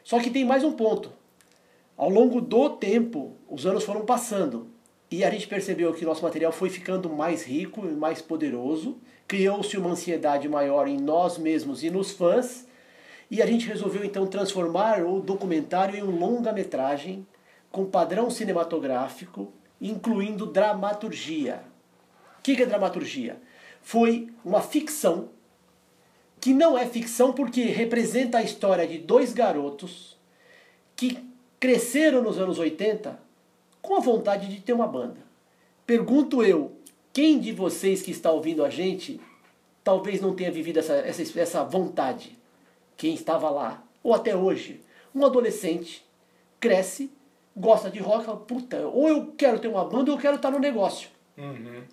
[0.03, 1.11] Só que tem mais um ponto.
[1.97, 4.67] Ao longo do tempo, os anos foram passando
[5.09, 8.97] e a gente percebeu que nosso material foi ficando mais rico e mais poderoso,
[9.27, 12.67] criou-se uma ansiedade maior em nós mesmos e nos fãs,
[13.29, 17.25] e a gente resolveu então transformar o documentário em um longa-metragem
[17.71, 19.51] com padrão cinematográfico,
[19.81, 21.63] incluindo dramaturgia.
[22.39, 23.41] O que é dramaturgia?
[23.81, 25.29] Foi uma ficção
[26.39, 30.15] que não é ficção porque representa a história de dois garotos
[30.95, 31.17] que
[31.59, 33.19] cresceram nos anos 80
[33.81, 35.21] com a vontade de ter uma banda.
[35.85, 36.73] Pergunto eu,
[37.15, 39.21] quem de vocês que está ouvindo a gente
[39.81, 42.37] talvez não tenha vivido essa, essa, essa vontade?
[42.97, 44.81] Quem estava lá, ou até hoje,
[45.13, 46.05] um adolescente
[46.59, 47.09] cresce,
[47.55, 50.51] gosta de rock, fala, puta, ou eu quero ter uma banda ou eu quero estar
[50.51, 51.07] no negócio.
[51.37, 51.83] Uhum.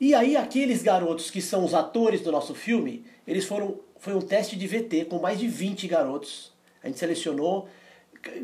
[0.00, 4.20] E aí aqueles garotos que são os atores do nosso filme, eles foram foi um
[4.20, 6.52] teste de VT com mais de 20 garotos.
[6.82, 7.68] A gente selecionou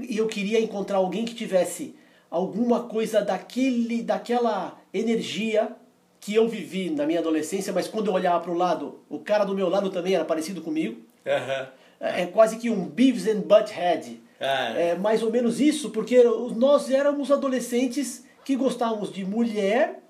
[0.09, 1.97] e eu queria encontrar alguém que tivesse
[2.35, 5.71] alguma coisa daquele daquela energia
[6.19, 9.45] que eu vivi na minha adolescência, mas quando eu olhava para o lado, o cara
[9.45, 11.01] do meu lado também era parecido comigo.
[11.25, 11.69] Aham.
[12.01, 14.21] É é quase que um Beavis and Butthead.
[14.41, 16.25] Ah, É mais ou menos isso, porque
[16.57, 20.03] nós éramos adolescentes que gostávamos de mulher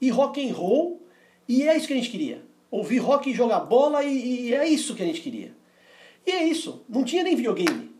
[0.00, 1.02] e rock and roll,
[1.48, 2.42] e é isso que a gente queria.
[2.70, 5.52] Ouvir rock e jogar bola, e, e é isso que a gente queria.
[6.24, 7.90] E é isso, não tinha nem videogame.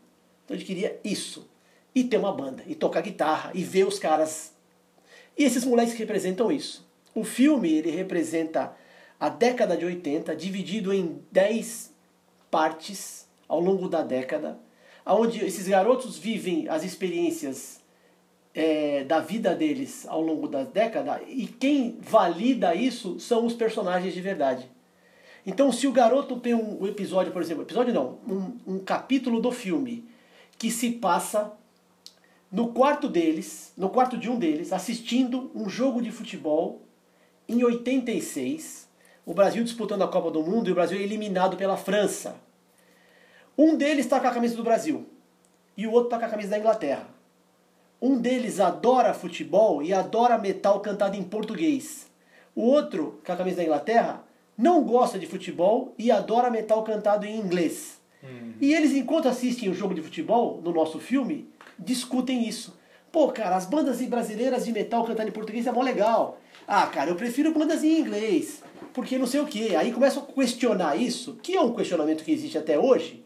[0.45, 1.49] Então a gente queria isso.
[1.95, 4.53] E ter uma banda, e tocar guitarra, e ver os caras.
[5.37, 6.87] E esses moleques representam isso.
[7.13, 8.75] O filme, ele representa
[9.19, 11.93] a década de 80, dividido em 10
[12.49, 14.57] partes ao longo da década,
[15.05, 17.83] onde esses garotos vivem as experiências
[18.53, 24.13] é, da vida deles ao longo da década e quem valida isso são os personagens
[24.13, 24.69] de verdade.
[25.45, 29.51] Então, se o garoto tem um, episódio, por exemplo, episódio não, um, um capítulo do
[29.51, 30.05] filme
[30.57, 31.51] que se passa
[32.53, 36.83] no quarto deles, no quarto de um deles, assistindo um jogo de futebol
[37.49, 38.87] em 86,
[39.25, 42.35] o Brasil disputando a Copa do Mundo e o Brasil eliminado pela França.
[43.57, 45.03] Um deles está com a camisa do Brasil
[45.75, 47.07] e o outro está com a camisa da Inglaterra.
[47.99, 52.07] Um deles adora futebol e adora metal cantado em português.
[52.55, 54.23] O outro, com a camisa da Inglaterra,
[54.55, 57.99] não gosta de futebol e adora metal cantado em inglês.
[58.61, 62.77] E eles, enquanto assistem o jogo de futebol, no nosso filme, discutem isso.
[63.11, 66.39] Pô, cara, as bandas brasileiras de metal cantando em português é mó legal.
[66.67, 68.63] Ah, cara, eu prefiro bandas em inglês,
[68.93, 69.75] porque não sei o quê.
[69.77, 73.23] Aí começam a questionar isso, que é um questionamento que existe até hoje.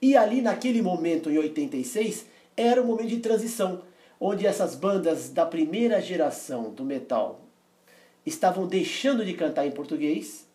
[0.00, 2.26] E ali naquele momento, em 86,
[2.56, 3.82] era um momento de transição,
[4.20, 7.40] onde essas bandas da primeira geração do metal
[8.24, 10.46] estavam deixando de cantar em português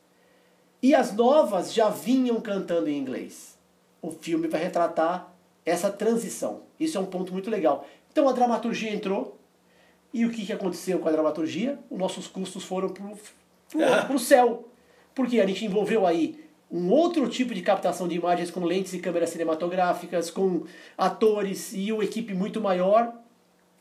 [0.82, 3.58] e as novas já vinham cantando em inglês.
[4.02, 5.33] O filme vai retratar
[5.66, 6.62] essa transição.
[6.80, 7.88] Isso é um ponto muito legal.
[8.12, 9.38] Então a dramaturgia entrou.
[10.14, 11.80] E o que, que aconteceu com a dramaturgia?
[11.90, 14.68] Os nossos custos foram para o céu.
[15.16, 19.00] Porque a gente envolveu aí um outro tipo de captação de imagens com lentes e
[19.00, 20.64] câmeras cinematográficas, com
[20.98, 23.14] atores e uma equipe muito maior,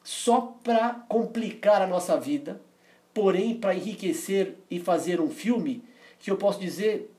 [0.04, 2.60] só para complicar a nossa vida,
[3.14, 5.82] porém para enriquecer e fazer um filme
[6.18, 7.10] que eu posso dizer,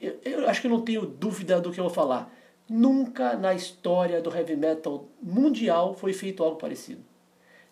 [0.00, 2.34] eu, eu acho que eu não tenho dúvida do que eu vou falar.
[2.72, 7.02] Nunca na história do heavy metal mundial foi feito algo parecido.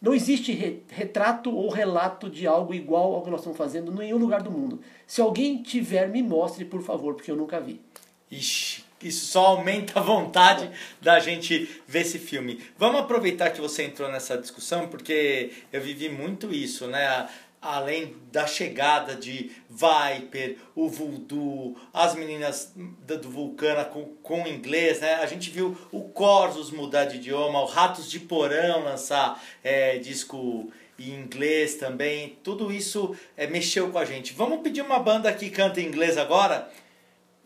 [0.02, 3.94] Não existe re, retrato ou relato de algo igual ao que nós estamos fazendo em
[3.94, 4.80] nenhum lugar do mundo.
[5.06, 7.80] Se alguém tiver, me mostre, por favor, porque eu nunca vi.
[8.28, 10.68] Ixi, isso só aumenta a vontade
[11.00, 12.60] da gente ver esse filme.
[12.76, 17.28] Vamos aproveitar que você entrou nessa discussão, porque eu vivi muito isso, né?
[17.60, 25.14] Além da chegada de Viper, o Voodoo, as meninas do Vulcana com, com inglês, né?
[25.16, 30.70] A gente viu o Corsos mudar de idioma, o Ratos de Porão lançar é, disco
[30.98, 32.38] em inglês também.
[32.42, 34.32] Tudo isso é, mexeu com a gente.
[34.32, 36.68] Vamos pedir uma banda que canta em inglês agora?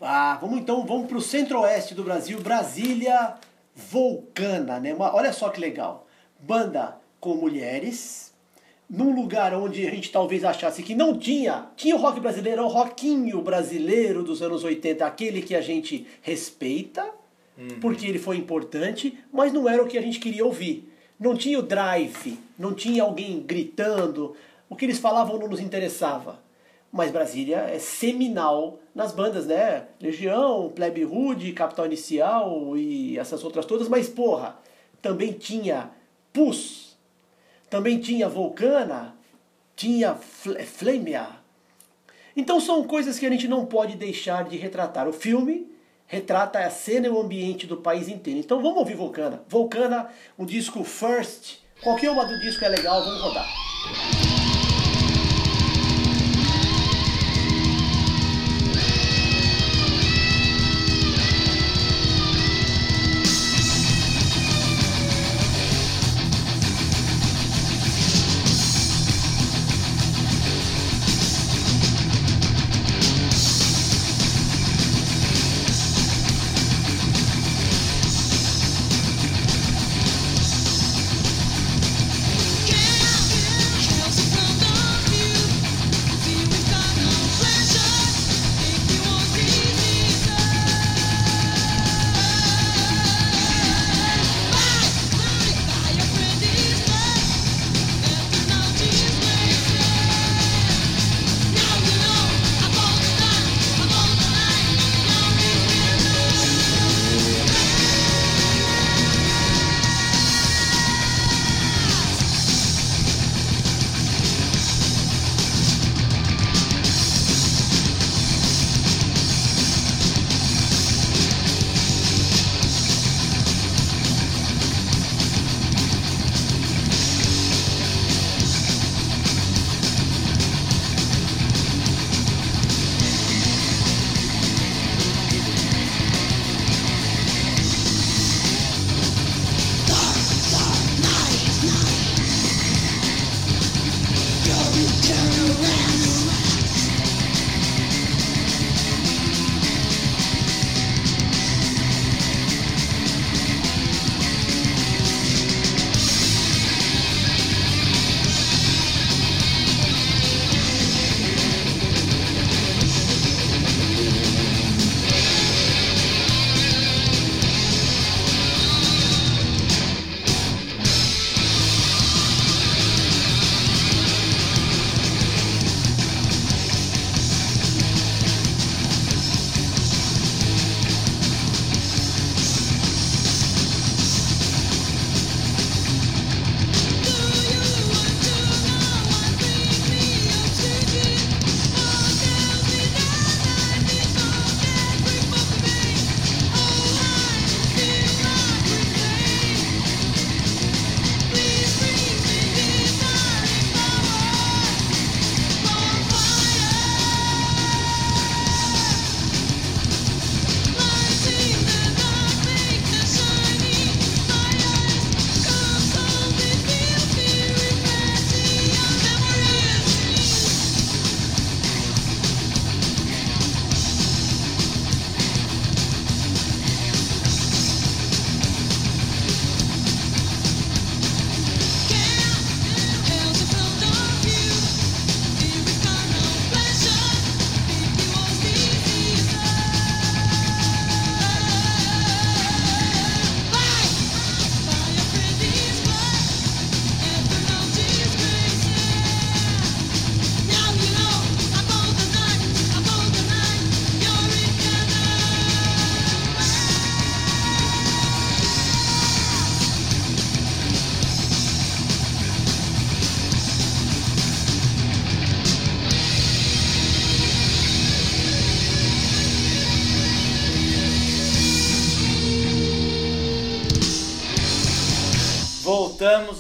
[0.00, 3.34] Ah, vamos então, vamos para o centro-oeste do Brasil, Brasília
[3.74, 4.92] Vulcana, né?
[4.92, 6.06] Uma, olha só que legal.
[6.40, 8.31] Banda com mulheres,
[8.92, 12.68] num lugar onde a gente talvez achasse que não tinha, tinha o rock brasileiro, o
[12.68, 17.02] rockinho brasileiro dos anos 80, aquele que a gente respeita,
[17.56, 17.80] uhum.
[17.80, 20.92] porque ele foi importante, mas não era o que a gente queria ouvir.
[21.18, 24.36] Não tinha o drive, não tinha alguém gritando,
[24.68, 26.38] o que eles falavam não nos interessava.
[26.92, 29.84] Mas Brasília é seminal nas bandas, né?
[29.98, 34.54] Legião, Plebe Rude, Capital Inicial e essas outras todas, mas porra,
[35.00, 35.90] também tinha
[36.30, 36.81] Pus,
[37.72, 39.14] também tinha Vulcana,
[39.74, 41.26] tinha Flamea.
[42.36, 45.08] Então são coisas que a gente não pode deixar de retratar.
[45.08, 45.72] O filme
[46.06, 48.40] retrata a cena e o ambiente do país inteiro.
[48.40, 49.42] Então vamos ouvir Vulcana.
[49.48, 51.60] Vulcana, um disco First.
[51.82, 53.48] Qualquer uma do disco é legal, vamos rodar.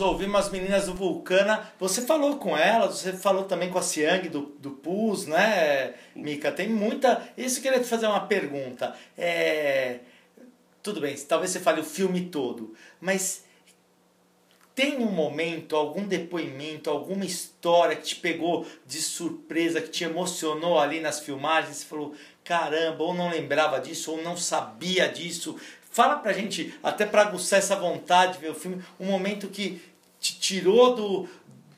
[0.02, 1.72] Ouvimos as meninas do Vulcana.
[1.78, 6.52] Você falou com elas, você falou também com a Siang do, do PUS, né, Mica?
[6.52, 7.26] Tem muita.
[7.36, 8.94] Isso eu queria te fazer uma pergunta.
[9.16, 10.00] É...
[10.82, 13.44] Tudo bem, talvez você fale o filme todo, mas
[14.74, 20.78] tem um momento, algum depoimento, alguma história que te pegou de surpresa, que te emocionou
[20.78, 21.76] ali nas filmagens?
[21.76, 25.56] Você falou, caramba, ou não lembrava disso, ou não sabia disso.
[25.90, 29.80] Fala pra gente, até pra aguçar essa vontade de ver o filme, um momento que
[30.22, 31.28] te tirou do.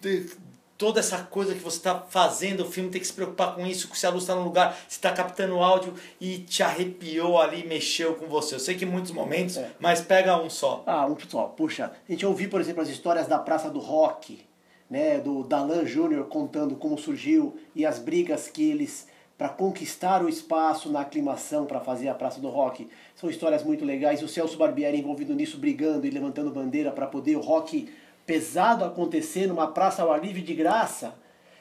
[0.00, 0.30] De,
[0.76, 3.88] toda essa coisa que você está fazendo, o filme tem que se preocupar com isso,
[3.94, 8.14] se a luz está no lugar, se está captando áudio e te arrepiou ali, mexeu
[8.16, 8.56] com você.
[8.56, 9.70] Eu sei que em muitos momentos, é.
[9.78, 10.82] mas pega um só.
[10.86, 11.44] Ah, um só.
[11.44, 14.44] Puxa, a gente ouviu, por exemplo, as histórias da Praça do Rock,
[14.90, 20.28] né, do Dalan Júnior contando como surgiu e as brigas que eles para conquistar o
[20.28, 22.88] espaço na aclimação para fazer a Praça do Rock.
[23.16, 24.22] São histórias muito legais.
[24.22, 27.88] O Celso Barbieri envolvido nisso, brigando e levantando bandeira para poder o rock
[28.26, 31.14] pesado acontecer numa praça ao ar livre de graça.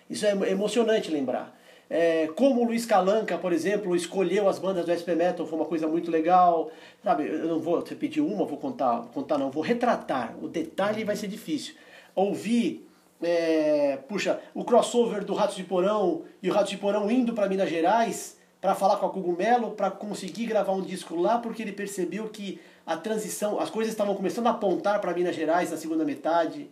[0.09, 1.57] Isso é emocionante lembrar.
[1.89, 5.67] É, como o Luiz Calanca, por exemplo, escolheu as bandas do SP Metal, foi uma
[5.67, 6.71] coisa muito legal.
[7.03, 10.35] Sabe, eu não vou repetir uma, vou contar, contar não, vou retratar.
[10.41, 11.75] O detalhe vai ser difícil.
[12.15, 12.87] Ouvir
[13.23, 17.47] é, puxa, o crossover do Ratos de Porão e o Ratos de Porão indo para
[17.47, 21.73] Minas Gerais para falar com a Cogumelo, para conseguir gravar um disco lá, porque ele
[21.73, 26.03] percebeu que a transição, as coisas estavam começando a apontar para Minas Gerais na segunda
[26.03, 26.69] metade.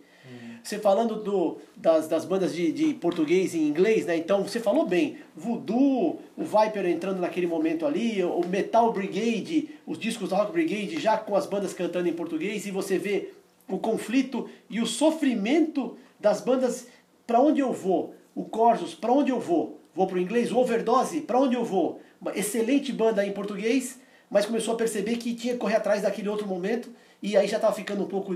[0.62, 4.16] Você falando do, das, das bandas de, de português e inglês, né?
[4.16, 9.98] Então você falou bem, Voodoo, o Viper entrando naquele momento ali, o Metal Brigade, os
[9.98, 13.32] discos da Rock Brigade já com as bandas cantando em português, e você vê
[13.68, 16.86] o conflito e o sofrimento das bandas
[17.26, 18.14] para onde eu vou.
[18.32, 19.80] O Corsos, para onde eu vou?
[19.92, 20.52] Vou para o inglês?
[20.52, 22.00] O Overdose, para onde eu vou?
[22.20, 23.98] Uma excelente banda em português,
[24.32, 26.90] mas começou a perceber que tinha que correr atrás daquele outro momento
[27.22, 28.34] e aí já estava ficando um pouco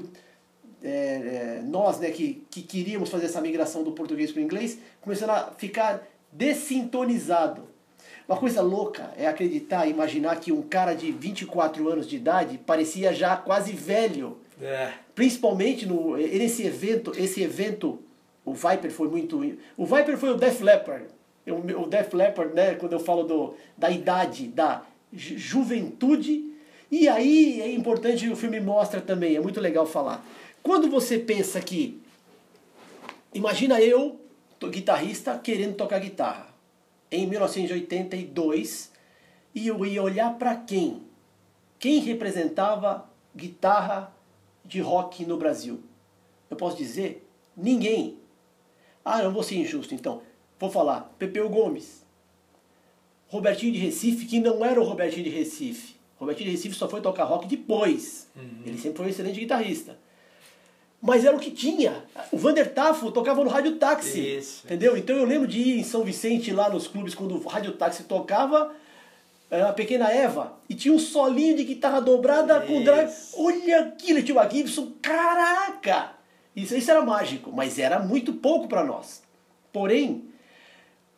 [0.84, 4.78] é, é, nós, né, que, que queríamos fazer essa migração do português para o inglês,
[5.00, 7.62] começando a ficar dessintonizado.
[8.28, 13.14] Uma coisa louca é acreditar, imaginar que um cara de 24 anos de idade parecia
[13.14, 14.36] já quase velho.
[14.60, 14.92] É.
[15.14, 18.00] Principalmente no, nesse evento, esse evento,
[18.44, 19.40] o Viper foi muito.
[19.76, 21.06] O Viper foi o Def Leppard.
[21.78, 24.82] O Def Leppard, né, quando eu falo do, da idade, da
[25.16, 26.52] juventude.
[26.90, 30.24] E aí é importante, o filme mostra também, é muito legal falar.
[30.62, 32.00] Quando você pensa que.
[33.34, 34.20] Imagina eu,
[34.70, 36.48] guitarrista, querendo tocar guitarra.
[37.10, 38.90] Em 1982,
[39.54, 41.02] e eu ia olhar para quem?
[41.78, 44.12] Quem representava guitarra
[44.64, 45.80] de rock no Brasil?
[46.50, 48.18] Eu posso dizer ninguém.
[49.04, 50.22] Ah, não vou ser injusto, então.
[50.58, 52.05] Vou falar Pepeu Gomes,
[53.28, 55.96] Robertinho de Recife, que não era o Robertinho de Recife.
[56.18, 58.28] Robertinho de Recife só foi tocar rock depois.
[58.34, 58.62] Uhum.
[58.64, 59.98] Ele sempre foi um excelente guitarrista.
[61.00, 62.04] Mas era o que tinha.
[62.32, 64.38] O Vander Tafo tocava no Rádio Táxi.
[64.38, 64.96] Isso, entendeu?
[64.96, 68.04] Então eu lembro de ir em São Vicente lá nos clubes quando o Rádio Táxi
[68.04, 68.74] tocava
[69.50, 72.66] a pequena Eva e tinha um solinho de guitarra dobrada isso.
[72.66, 73.12] com drive.
[73.34, 76.12] Olha aquilo, tinha uma Gibson, caraca!
[76.54, 79.22] Isso, isso era mágico, mas era muito pouco para nós.
[79.72, 80.24] Porém,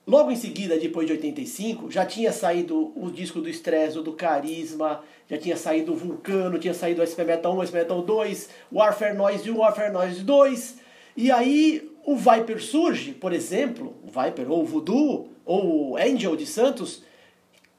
[0.08, 5.04] logo em seguida, depois de 85, já tinha saído o disco do Stress, do Carisma,
[5.28, 8.48] já tinha saído o Vulcano, tinha saído o SP Metal 1, o SP Metal 2,
[8.72, 10.78] Warfare Noise 1, Warfare Noise 2.
[11.14, 16.34] E aí o Viper surge, por exemplo, o Viper ou o Voodoo ou o Angel
[16.34, 17.02] de Santos,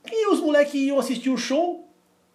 [0.06, 1.88] e os moleques iam assistir o show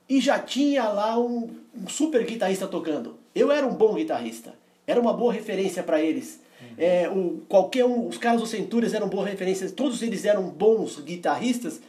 [0.08, 3.16] e já tinha lá um, um, super guitarrista tocando.
[3.32, 4.54] Eu era um bom guitarrista.
[4.86, 6.40] Era uma boa referência para eles.
[6.78, 11.00] É, o, qualquer um, os caras do Centúrias eram boas referências, todos eles eram bons
[11.00, 11.80] guitarristas.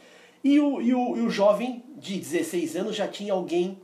[0.44, 3.78] E o, e o, e o jovem de 16 anos já tinha alguém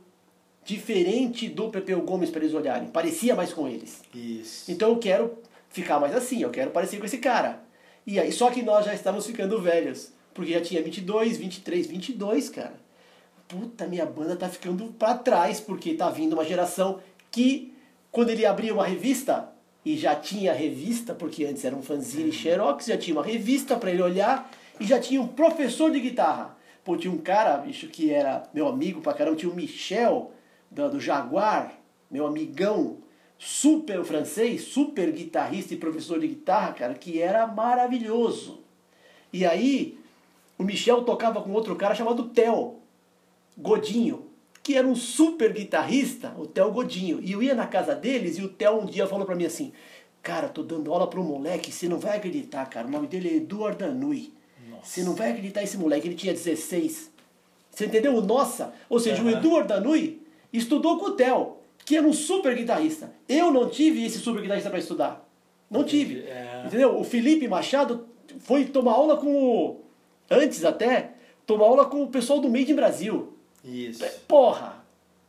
[0.63, 2.87] diferente do Pepeu Gomes para eles olharem.
[2.87, 4.01] Parecia mais com eles.
[4.13, 4.71] Isso.
[4.71, 5.37] Então eu quero
[5.69, 7.61] ficar mais assim, eu quero parecer com esse cara.
[8.05, 10.11] E aí, só que nós já estamos ficando velhos.
[10.33, 12.73] Porque já tinha 22, 23, 22, cara.
[13.47, 17.73] Puta, minha banda tá ficando para trás, porque tá vindo uma geração que,
[18.11, 19.52] quando ele abria uma revista,
[19.85, 23.91] e já tinha revista, porque antes era um fanzine Xerox, já tinha uma revista para
[23.91, 26.57] ele olhar, e já tinha um professor de guitarra.
[26.83, 30.31] Pô, tinha um cara, bicho, que era meu amigo pra caramba, tinha o Michel,
[30.69, 31.73] do, do Jaguar,
[32.09, 32.97] meu amigão,
[33.37, 38.61] super francês, super guitarrista e professor de guitarra, cara, que era maravilhoso.
[39.31, 39.97] E aí,
[40.57, 42.79] o Michel tocava com outro cara chamado Theo
[43.57, 44.27] Godinho,
[44.63, 47.19] que era um super guitarrista, o Theo Godinho.
[47.21, 49.73] E eu ia na casa deles e o Theo um dia falou para mim assim:
[50.23, 52.87] Cara, tô dando aula pro moleque, você não vai acreditar, cara.
[52.87, 54.31] O nome dele é Eduardo Danui.
[54.81, 57.11] Você não vai acreditar esse moleque, ele tinha 16.
[57.69, 58.15] Você entendeu?
[58.15, 58.73] O nossa.
[58.89, 59.29] Ou seja, uhum.
[59.29, 61.57] o Eduardo Danui estudou com o Theo.
[61.85, 63.13] que era um super guitarrista.
[63.27, 65.27] Eu não tive esse super guitarrista para estudar.
[65.69, 66.19] Não tive.
[66.21, 66.63] É.
[66.65, 66.99] Entendeu?
[66.99, 68.07] O Felipe Machado
[68.39, 69.81] foi tomar aula com o.
[70.29, 71.11] Antes até,
[71.45, 73.32] tomar aula com o pessoal do Made in Brasil.
[73.63, 74.03] Isso.
[74.27, 74.83] Porra!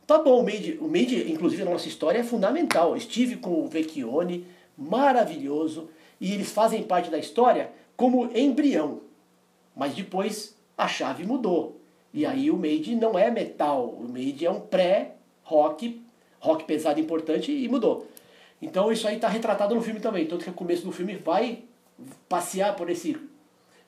[0.05, 2.95] Tá bom, o Made, o Made, inclusive na nossa história, é fundamental.
[2.95, 4.45] Estive com o Vecchione,
[4.77, 5.89] maravilhoso,
[6.21, 9.01] e eles fazem parte da história como embrião.
[9.75, 11.81] Mas depois a chave mudou.
[12.13, 16.01] E aí o Made não é metal, o Made é um pré-rock,
[16.39, 18.07] rock pesado importante e mudou.
[18.61, 20.25] Então isso aí está retratado no filme também.
[20.25, 21.63] Tanto que o começo do filme vai
[22.29, 23.17] passear por esse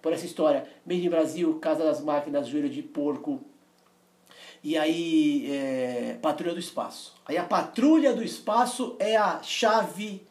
[0.02, 0.68] por essa história.
[0.86, 3.42] Made in Brasil, Casa das Máquinas, Joelho de Porco.
[4.64, 7.16] E aí, é, Patrulha do Espaço.
[7.26, 10.26] Aí a Patrulha do Espaço é a chave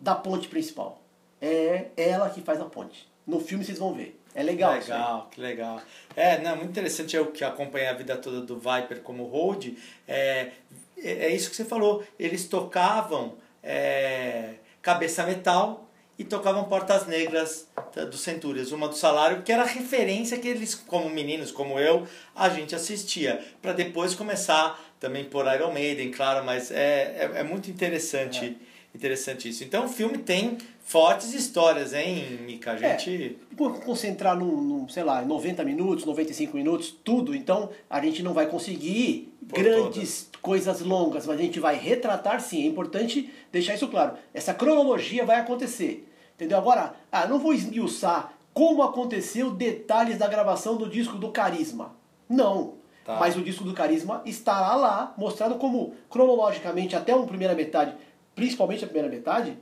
[0.00, 1.00] da ponte principal.
[1.40, 3.08] É ela que faz a ponte.
[3.26, 4.20] No filme vocês vão ver.
[4.34, 4.72] É legal.
[4.72, 5.80] Legal, que legal.
[6.16, 9.76] É, não, muito interessante eu que acompanhei a vida toda do Viper como hold.
[10.08, 10.50] É,
[10.98, 12.04] é é isso que você falou.
[12.18, 15.83] Eles tocavam é, Cabeça Metal
[16.18, 20.46] e tocavam Portas Negras da- do Centúrias, uma do Salário, que era a referência que
[20.48, 23.44] eles, como meninos, como eu, a gente assistia.
[23.60, 28.56] Para depois começar também por Iron Maiden, claro, mas é, é, é muito interessante,
[28.94, 29.64] interessante isso.
[29.64, 32.72] Então o filme tem fortes histórias, hein, Mika?
[32.72, 32.98] A É.
[32.98, 33.38] gente.
[33.56, 38.32] Por concentrar num, num, sei lá, 90 minutos, 95 minutos, tudo, então a gente não
[38.32, 42.62] vai conseguir Por grandes coisas longas, mas a gente vai retratar sim.
[42.62, 44.16] É importante deixar isso claro.
[44.32, 46.08] Essa cronologia vai acontecer.
[46.34, 46.58] Entendeu?
[46.58, 51.94] Agora, ah, não vou esmiuçar como aconteceu detalhes da gravação do disco do Carisma.
[52.28, 52.74] Não.
[53.04, 53.16] Tá.
[53.20, 57.94] Mas o disco do Carisma estará lá, mostrado como cronologicamente até uma primeira metade,
[58.34, 59.56] principalmente a primeira metade,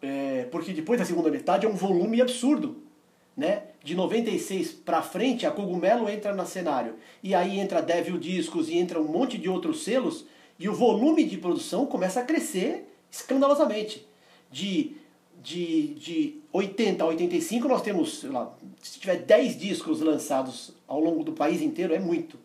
[0.00, 2.82] é, porque depois da segunda metade é um volume absurdo.
[3.36, 3.62] Né?
[3.82, 6.94] De 96 pra frente, a Cogumelo entra no cenário.
[7.22, 10.24] E aí entra Devil Discos e entra um monte de outros selos.
[10.58, 14.06] E o volume de produção começa a crescer escandalosamente.
[14.50, 14.96] De,
[15.42, 21.24] de, de 80 a 85, nós temos, lá, se tiver 10 discos lançados ao longo
[21.24, 22.38] do país inteiro, é muito.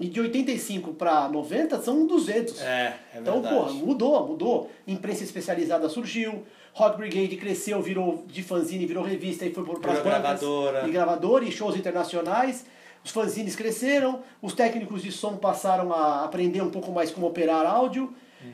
[0.00, 2.60] E de 85 para 90 são 200.
[2.62, 3.54] É, é Então, verdade.
[3.54, 4.70] porra, mudou, mudou.
[4.86, 10.02] Imprensa especializada surgiu, Rock Brigade cresceu, virou de fanzine, virou revista e foi para as
[10.02, 10.86] gravadora.
[10.86, 12.64] E gravadora e shows internacionais.
[13.04, 17.66] Os fanzines cresceram, os técnicos de som passaram a aprender um pouco mais como operar
[17.66, 18.12] áudio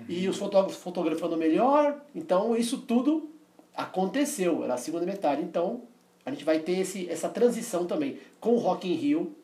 [0.08, 2.00] e os fotógrafos fotografando melhor.
[2.14, 3.28] Então, isso tudo
[3.76, 5.42] aconteceu, era a segunda metade.
[5.42, 5.82] Então,
[6.24, 9.34] a gente vai ter esse, essa transição também com o Rock in Rio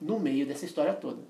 [0.00, 1.22] no meio dessa história toda.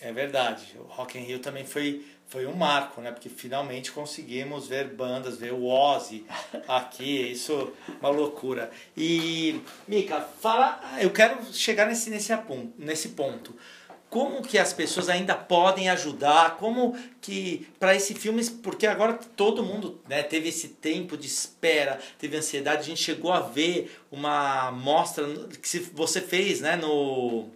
[0.00, 0.76] É verdade.
[0.78, 3.10] O Rock in Rio também foi, foi um marco, né?
[3.10, 6.26] Porque finalmente conseguimos ver bandas, ver o Ozzy
[6.68, 7.22] aqui.
[7.32, 8.70] Isso é uma loucura.
[8.96, 10.80] E, Mika, fala...
[11.00, 12.32] Eu quero chegar nesse, nesse,
[12.76, 13.54] nesse ponto.
[14.10, 16.56] Como que as pessoas ainda podem ajudar?
[16.56, 21.98] Como que para esse filme, porque agora todo mundo né, teve esse tempo de espera,
[22.16, 25.26] teve ansiedade, a gente chegou a ver uma mostra
[25.60, 27.48] que você fez, né, no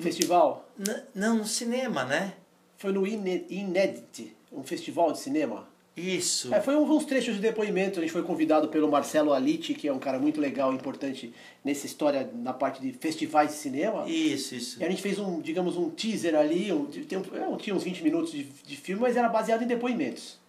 [0.00, 2.34] Festival N- não, no cinema, né?
[2.76, 5.68] Foi no Inédit, um festival de cinema.
[5.96, 6.52] Isso.
[6.52, 8.00] É, foi uns trechos de depoimento.
[8.00, 11.32] A gente foi convidado pelo Marcelo Alite, que é um cara muito legal e importante
[11.64, 14.04] nessa história, na parte de festivais de cinema.
[14.08, 14.82] Isso, isso.
[14.82, 17.84] E a gente fez um, digamos, um teaser ali, um, tem um- é, tinha uns
[17.84, 20.42] 20 minutos de, de filme, mas era baseado em depoimentos.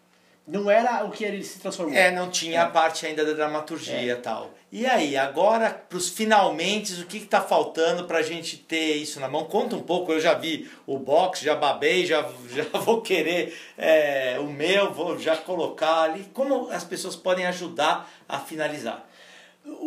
[0.48, 1.96] Não era o que ele se transformou.
[1.96, 4.54] É, não tinha a parte ainda da dramaturgia e tal.
[4.72, 9.28] E aí, agora, pros finalmente, o que, que tá faltando pra gente ter isso na
[9.28, 9.46] mão?
[9.46, 14.38] Conta um pouco, eu já vi o box, já babei, já, já vou querer é,
[14.40, 16.30] o meu, vou já colocar ali.
[16.32, 19.08] Como as pessoas podem ajudar a finalizar?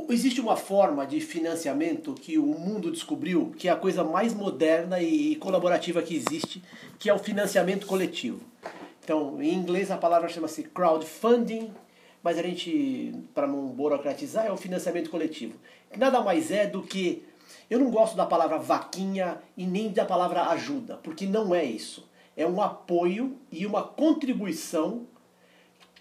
[0.08, 5.00] Existe uma forma de financiamento que o mundo descobriu, que é a coisa mais moderna
[5.00, 6.60] e colaborativa que existe,
[6.98, 8.40] que é o financiamento coletivo.
[9.08, 11.72] Então, em inglês a palavra chama-se crowdfunding,
[12.22, 15.54] mas a gente, para não burocratizar, é o financiamento coletivo.
[15.90, 17.24] Que nada mais é do que.
[17.70, 22.06] Eu não gosto da palavra vaquinha e nem da palavra ajuda, porque não é isso.
[22.36, 25.06] É um apoio e uma contribuição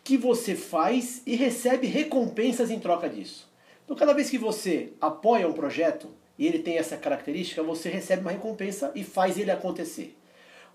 [0.04, 3.50] que você faz e recebe recompensas em troca disso.
[3.86, 8.24] Então, cada vez que você apoia um projeto e ele tem essa característica, você recebe
[8.24, 10.14] uma recompensa e faz ele acontecer.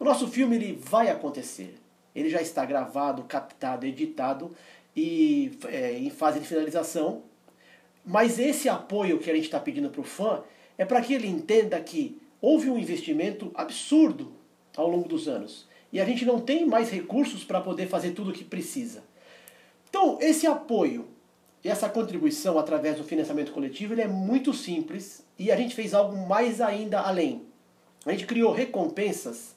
[0.01, 1.83] O nosso filme ele vai acontecer.
[2.14, 4.54] Ele já está gravado, captado, editado
[4.94, 7.22] e é, em fase de finalização.
[8.04, 10.42] Mas esse apoio que a gente está pedindo para o fã
[10.76, 14.32] é para que ele entenda que houve um investimento absurdo
[14.76, 15.68] ao longo dos anos.
[15.92, 19.04] E a gente não tem mais recursos para poder fazer tudo o que precisa.
[19.88, 21.06] Então, esse apoio
[21.62, 25.94] e essa contribuição através do financiamento coletivo ele é muito simples e a gente fez
[25.94, 27.42] algo mais ainda além.
[28.04, 29.54] A gente criou recompensas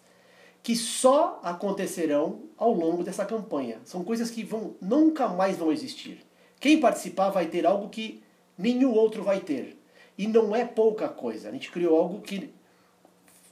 [0.66, 3.80] que só acontecerão ao longo dessa campanha.
[3.86, 6.26] São coisas que vão nunca mais vão existir.
[6.60, 8.24] Quem participar vai ter algo que
[8.58, 9.80] nenhum outro vai ter.
[10.18, 11.50] E não é pouca coisa.
[11.50, 12.52] A gente criou algo que,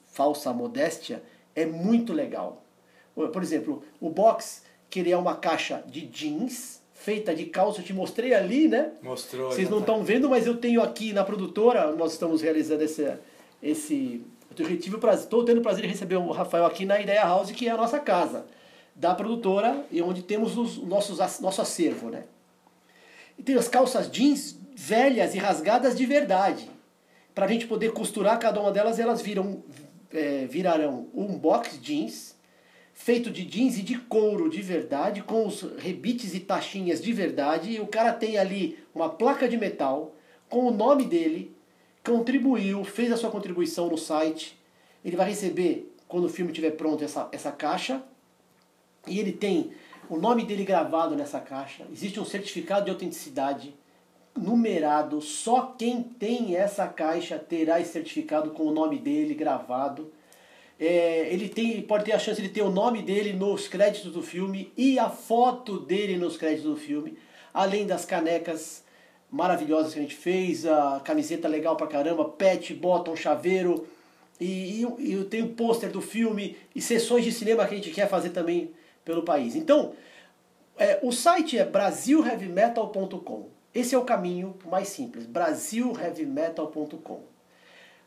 [0.07, 1.21] falsa modéstia,
[1.55, 2.63] é muito legal.
[3.13, 8.33] Por exemplo, o box queria uma caixa de jeans feita de calça, eu te mostrei
[8.33, 8.91] ali, né?
[9.03, 9.51] Mostrou.
[9.51, 13.19] Vocês não estão vendo, mas eu tenho aqui na produtora, nós estamos realizando esse,
[13.61, 14.25] esse
[14.57, 17.67] eu tive estou tendo o prazer de receber o Rafael aqui na Ideia House, que
[17.67, 18.45] é a nossa casa
[18.95, 22.25] da produtora e onde temos os nossos nosso acervo, né?
[23.37, 26.69] E tem as calças jeans velhas e rasgadas de verdade.
[27.33, 29.63] Para a gente poder costurar cada uma delas, elas viram,
[30.11, 32.35] é, virarão um box jeans
[32.93, 37.71] feito de jeans e de couro de verdade, com os rebites e taxinhas de verdade.
[37.71, 40.15] E o cara tem ali uma placa de metal
[40.47, 41.52] com o nome dele,
[42.03, 44.57] contribuiu, fez a sua contribuição no site.
[45.03, 48.03] Ele vai receber, quando o filme estiver pronto, essa, essa caixa.
[49.07, 49.71] E ele tem
[50.09, 51.85] o nome dele gravado nessa caixa.
[51.91, 53.73] Existe um certificado de autenticidade
[54.35, 55.21] numerado.
[55.21, 60.11] Só quem tem essa caixa terá esse certificado com o nome dele gravado.
[60.79, 64.21] É, ele tem, pode ter a chance de ter o nome dele nos créditos do
[64.21, 67.17] filme e a foto dele nos créditos do filme,
[67.53, 68.82] além das canecas
[69.33, 73.87] maravilhosas que a gente fez, a camiseta legal pra caramba, pet, bottom, chaveiro,
[74.39, 77.89] e, e, e tem o pôster do filme e sessões de cinema que a gente
[77.89, 78.69] quer fazer também
[79.03, 79.55] pelo país.
[79.55, 79.93] Então,
[80.77, 83.49] é, o site é brasilheavymetal.com.
[83.73, 87.21] Esse é o caminho mais simples, brasilheavymetal.com.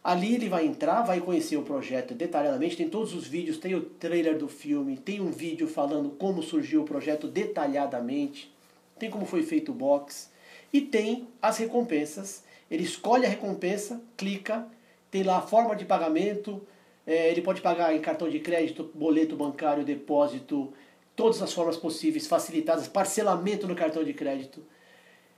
[0.05, 3.81] Ali ele vai entrar, vai conhecer o projeto detalhadamente, tem todos os vídeos, tem o
[3.81, 8.55] trailer do filme, tem um vídeo falando como surgiu o projeto detalhadamente,
[8.97, 10.36] tem como foi feito o box,
[10.73, 12.45] e tem as recompensas.
[12.71, 14.67] Ele escolhe a recompensa, clica,
[15.11, 16.67] tem lá a forma de pagamento.
[17.07, 20.73] É, ele pode pagar em cartão de crédito, boleto bancário, depósito,
[21.15, 24.65] todas as formas possíveis, facilitadas, parcelamento no cartão de crédito.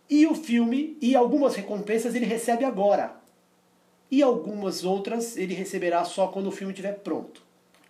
[0.08, 3.14] E o filme e algumas recompensas ele recebe agora.
[4.10, 7.42] E algumas outras ele receberá só quando o filme estiver pronto.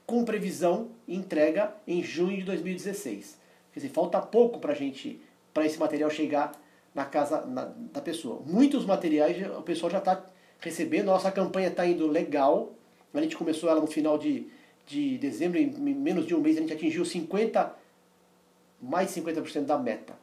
[0.05, 3.39] Com previsão entrega em junho de 2016.
[3.73, 5.21] Quer dizer, falta pouco para gente,
[5.55, 6.53] para esse material chegar
[6.99, 8.43] na casa na, da pessoa.
[8.45, 10.21] Muitos materiais o pessoal já está
[10.59, 12.73] recebendo, nossa campanha está indo legal.
[13.15, 14.49] A gente começou ela no final de,
[14.85, 17.73] de dezembro, em menos de um mês a gente atingiu 50,
[18.83, 20.15] mais de 50% da meta.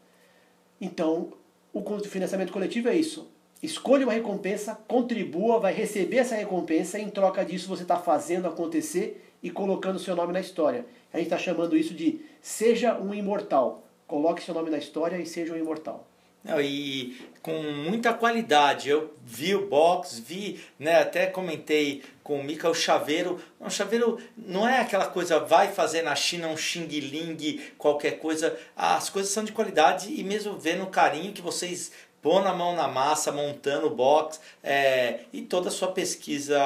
[0.79, 1.31] Então,
[1.73, 3.31] o financiamento coletivo é isso.
[3.63, 8.49] Escolha uma recompensa, contribua, vai receber essa recompensa e em troca disso você está fazendo
[8.49, 10.85] acontecer e colocando seu nome na história.
[11.13, 13.87] A gente está chamando isso de seja um imortal.
[14.05, 16.05] Coloque seu nome na história e seja um imortal.
[16.45, 18.87] Não, e com muita qualidade.
[18.87, 23.41] Eu vi o box, vi, né, até comentei com o Mika o chaveiro.
[23.59, 28.55] O chaveiro não é aquela coisa, vai fazer na China um xing ling, qualquer coisa.
[28.77, 31.91] As coisas são de qualidade e mesmo vendo o carinho que vocês
[32.21, 36.59] pôr na mão na massa, montando o box é, e toda a sua pesquisa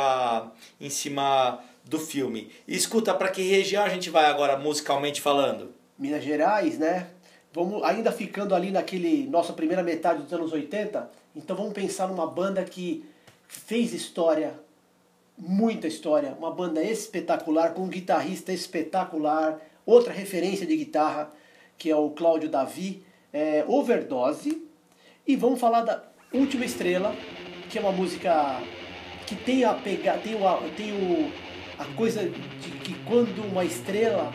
[0.79, 2.51] em cima do filme.
[2.67, 5.73] E escuta, para que região a gente vai agora musicalmente falando?
[5.97, 7.07] Minas Gerais, né?
[7.51, 12.27] Vamos ainda ficando ali naquele nossa primeira metade dos anos 80, então vamos pensar numa
[12.27, 13.03] banda que
[13.47, 14.53] fez história,
[15.35, 21.31] muita história, uma banda espetacular com um guitarrista espetacular, outra referência de guitarra
[21.79, 24.61] que é o Cláudio Davi, é, Overdose,
[25.25, 27.15] e vamos falar da Última Estrela,
[27.69, 28.61] que é uma música
[29.25, 30.39] que tem a pegar, tem, o,
[30.75, 31.31] tem o,
[31.79, 34.33] a coisa de que quando uma estrela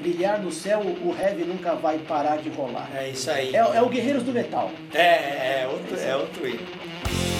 [0.00, 2.88] brilhar no céu, o heavy nunca vai parar de rolar.
[2.94, 3.54] É isso aí.
[3.54, 4.70] É, é o Guerreiros do Metal.
[4.94, 7.35] É, é, é outro, é outro hino.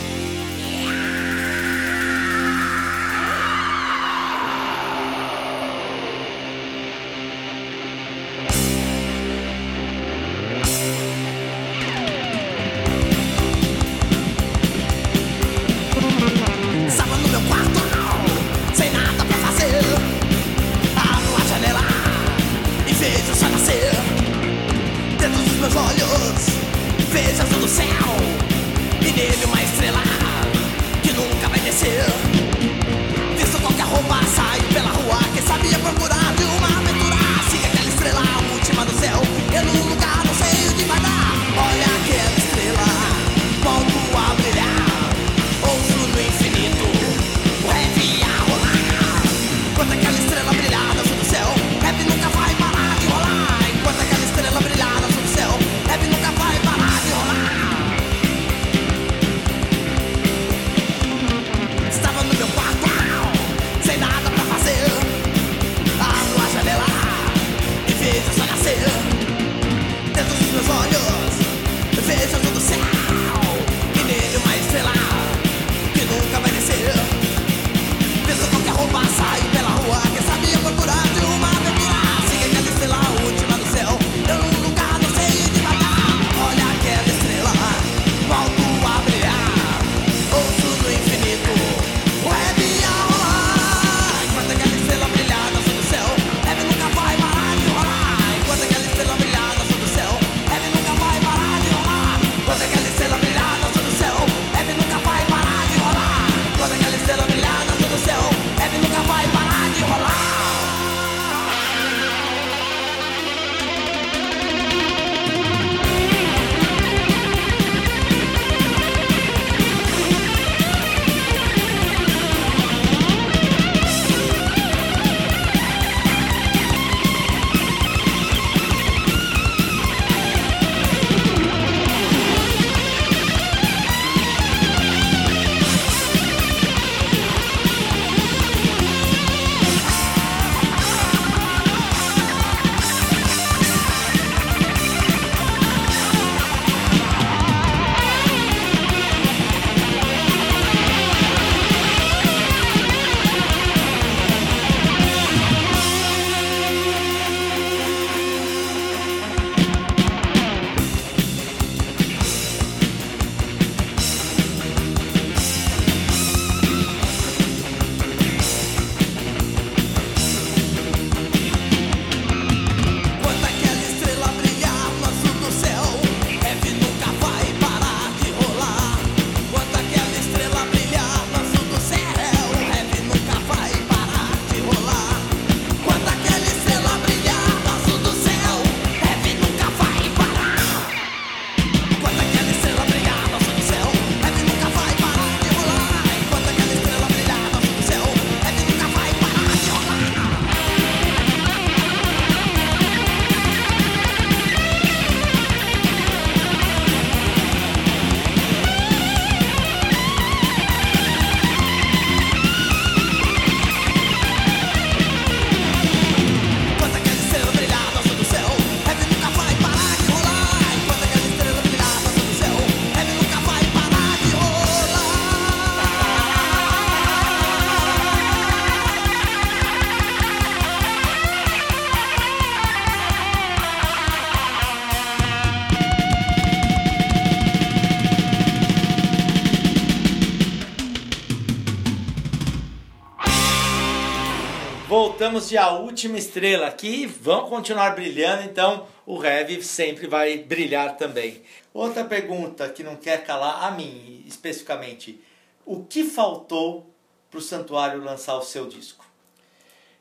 [245.37, 247.07] Voltamos de A Última Estrela aqui.
[247.07, 251.43] Vão continuar brilhando, então o Rev sempre vai brilhar também.
[251.75, 255.21] Outra pergunta que não quer calar, a mim especificamente.
[255.65, 256.91] O que faltou
[257.31, 259.05] para o Santuário lançar o seu disco?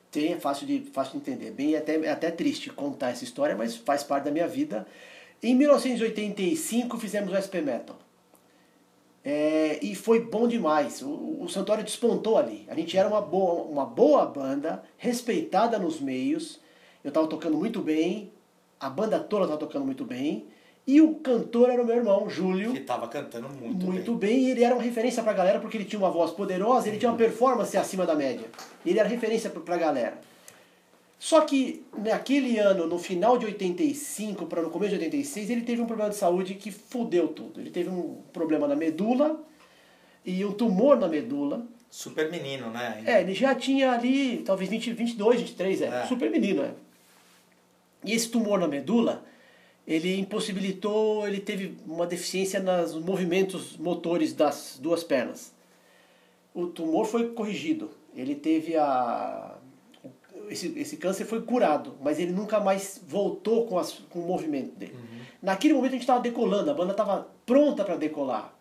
[0.09, 1.51] Tem, é fácil de, fácil de entender.
[1.51, 4.87] Bem, é até, é até triste contar essa história, mas faz parte da minha vida.
[5.43, 7.97] Em 1985 fizemos o SP Metal.
[9.25, 11.01] É, e foi bom demais.
[11.01, 12.63] O, o Santuário despontou ali.
[12.69, 16.59] A gente era uma boa, uma boa banda, respeitada nos meios.
[17.03, 18.31] Eu estava tocando muito bem,
[18.79, 20.45] a banda toda estava tocando muito bem.
[20.87, 22.71] E o cantor era o meu irmão, Júlio.
[22.71, 24.35] Que estava cantando muito, muito bem.
[24.35, 24.43] bem.
[24.45, 27.09] E ele era uma referência pra galera porque ele tinha uma voz poderosa, ele tinha
[27.09, 28.45] uma performance acima da média.
[28.85, 30.19] Ele era referência pra galera.
[31.25, 35.81] Só que naquele ano, no final de 85 para no começo de 86, ele teve
[35.81, 37.59] um problema de saúde que fudeu tudo.
[37.59, 39.43] Ele teve um problema na medula
[40.23, 41.65] e um tumor na medula.
[41.89, 43.01] Super menino, né?
[43.07, 45.85] É, ele já tinha ali, talvez 20, 22, 23, é.
[45.85, 46.05] é.
[46.05, 46.75] Super menino, é.
[48.03, 49.25] E esse tumor na medula,
[49.87, 55.51] ele impossibilitou, ele teve uma deficiência nos movimentos motores das duas pernas.
[56.53, 57.89] O tumor foi corrigido.
[58.15, 59.54] Ele teve a
[60.49, 64.75] esse, esse câncer foi curado, mas ele nunca mais voltou com, as, com o movimento
[64.75, 64.93] dele.
[64.93, 65.19] Uhum.
[65.41, 68.53] Naquele momento a gente estava decolando, a banda estava pronta para decolar.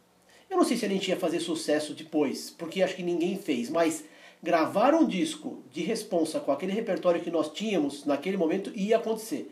[0.51, 3.70] Eu não sei se a gente ia fazer sucesso depois, porque acho que ninguém fez,
[3.70, 4.05] mas
[4.43, 9.51] gravar um disco de responsa com aquele repertório que nós tínhamos naquele momento ia acontecer.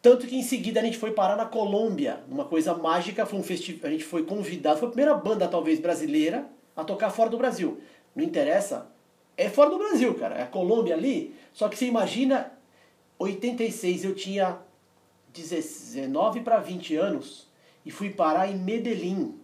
[0.00, 3.42] Tanto que em seguida a gente foi parar na Colômbia, uma coisa mágica, foi um
[3.42, 7.38] festival, a gente foi convidado, foi a primeira banda talvez brasileira a tocar fora do
[7.38, 7.78] Brasil.
[8.16, 8.90] Não interessa,
[9.36, 10.36] é fora do Brasil, cara.
[10.36, 11.34] É a Colômbia ali.
[11.52, 12.52] Só que você imagina,
[13.18, 14.58] 86 eu tinha
[15.32, 17.48] 19 para 20 anos
[17.84, 19.38] e fui parar em Medellín.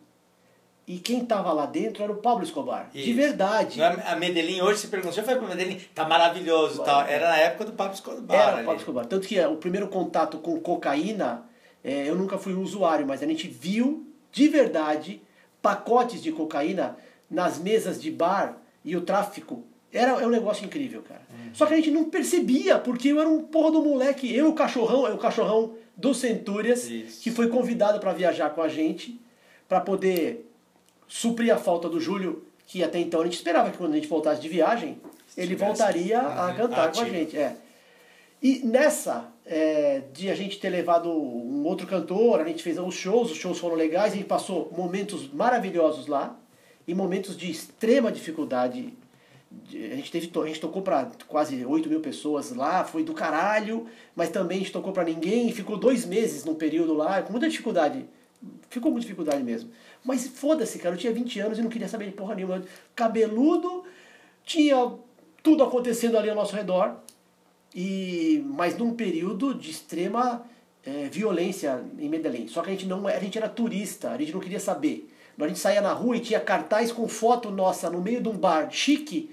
[0.86, 2.88] E quem tava lá dentro era o Pablo Escobar.
[2.94, 3.04] Isso.
[3.04, 3.82] De verdade.
[3.82, 5.78] A Medellín hoje se pergunta, você foi para Medellín?
[5.94, 6.82] Tá maravilhoso.
[6.82, 7.06] Tá.
[7.06, 8.40] Era na época do Pablo Escobar.
[8.40, 9.04] Era o Pablo Escobar.
[9.04, 11.44] Tanto que é, o primeiro contato com cocaína,
[11.84, 15.20] é, eu nunca fui usuário, mas a gente viu de verdade
[15.60, 16.96] pacotes de cocaína
[17.30, 21.22] nas mesas de bar e o tráfico era, é um negócio incrível, cara.
[21.30, 21.50] Uhum.
[21.54, 24.34] Só que a gente não percebia, porque eu era um porra do moleque.
[24.34, 27.22] Eu, o cachorrão, é o cachorrão do Centúrias, Isso.
[27.22, 29.20] que foi convidado para viajar com a gente,
[29.68, 30.48] para poder
[31.06, 34.08] suprir a falta do Júlio, que até então a gente esperava que quando a gente
[34.08, 35.00] voltasse de viagem,
[35.36, 36.40] ele voltaria uhum.
[36.40, 37.36] a cantar com a gente.
[37.36, 37.56] É.
[38.42, 42.94] E nessa, é, de a gente ter levado um outro cantor, a gente fez os
[42.94, 46.36] shows, os shows foram legais, a gente passou momentos maravilhosos lá,
[46.86, 48.94] e momentos de extrema dificuldade
[49.50, 53.86] a gente, teve, a gente tocou para quase 8 mil pessoas lá, foi do caralho,
[54.14, 57.48] mas também a gente tocou para ninguém, ficou dois meses num período lá, com muita
[57.48, 58.04] dificuldade.
[58.68, 59.70] Ficou com dificuldade mesmo.
[60.04, 62.62] Mas foda-se, cara, eu tinha 20 anos e não queria saber de porra nenhuma.
[62.94, 63.84] Cabeludo,
[64.44, 64.92] tinha
[65.42, 66.96] tudo acontecendo ali ao nosso redor,
[67.74, 70.44] e mas num período de extrema
[70.84, 72.48] é, violência em Medellín.
[72.48, 75.08] Só que a gente não a gente era turista, a gente não queria saber.
[75.38, 78.36] A gente saía na rua e tinha cartaz com foto nossa no meio de um
[78.36, 79.30] bar chique,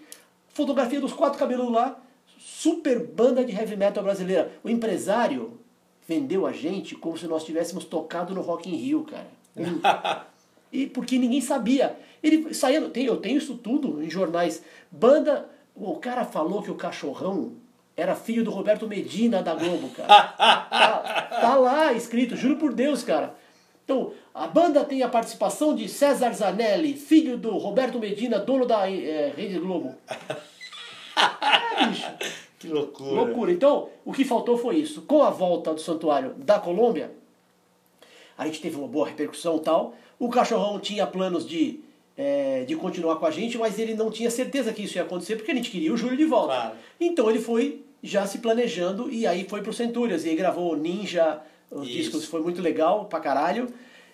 [0.55, 1.99] fotografia dos quatro cabelos lá,
[2.39, 4.53] super banda de heavy metal brasileira.
[4.63, 5.59] O empresário
[6.07, 9.27] vendeu a gente como se nós tivéssemos tocado no Rock in Rio, cara.
[10.71, 11.99] e porque ninguém sabia.
[12.23, 14.63] Ele saía, eu tenho isso tudo em jornais.
[14.89, 17.51] Banda, o cara falou que o cachorrão
[17.97, 20.07] era filho do Roberto Medina da Globo, cara.
[20.37, 20.99] tá,
[21.41, 23.35] tá lá escrito, juro por Deus, cara.
[23.85, 28.91] Então, a banda tem a participação de César Zanelli, filho do Roberto Medina, dono da
[28.91, 29.95] é, Rede Globo.
[31.17, 32.11] É, bicho.
[32.59, 33.11] Que loucura.
[33.11, 33.51] Loucura.
[33.51, 35.03] Então, o que faltou foi isso.
[35.03, 37.11] Com a volta do santuário da Colômbia,
[38.37, 39.93] a gente teve uma boa repercussão e tal.
[40.19, 41.79] O cachorrão tinha planos de,
[42.17, 45.35] é, de continuar com a gente, mas ele não tinha certeza que isso ia acontecer,
[45.35, 46.53] porque a gente queria o Júlio de volta.
[46.53, 46.75] Claro.
[46.99, 50.25] Então ele foi já se planejando e aí foi pro Centúrias.
[50.25, 51.41] E aí gravou Ninja,
[51.71, 51.97] os Isso.
[51.97, 53.67] discos foi muito legal pra caralho.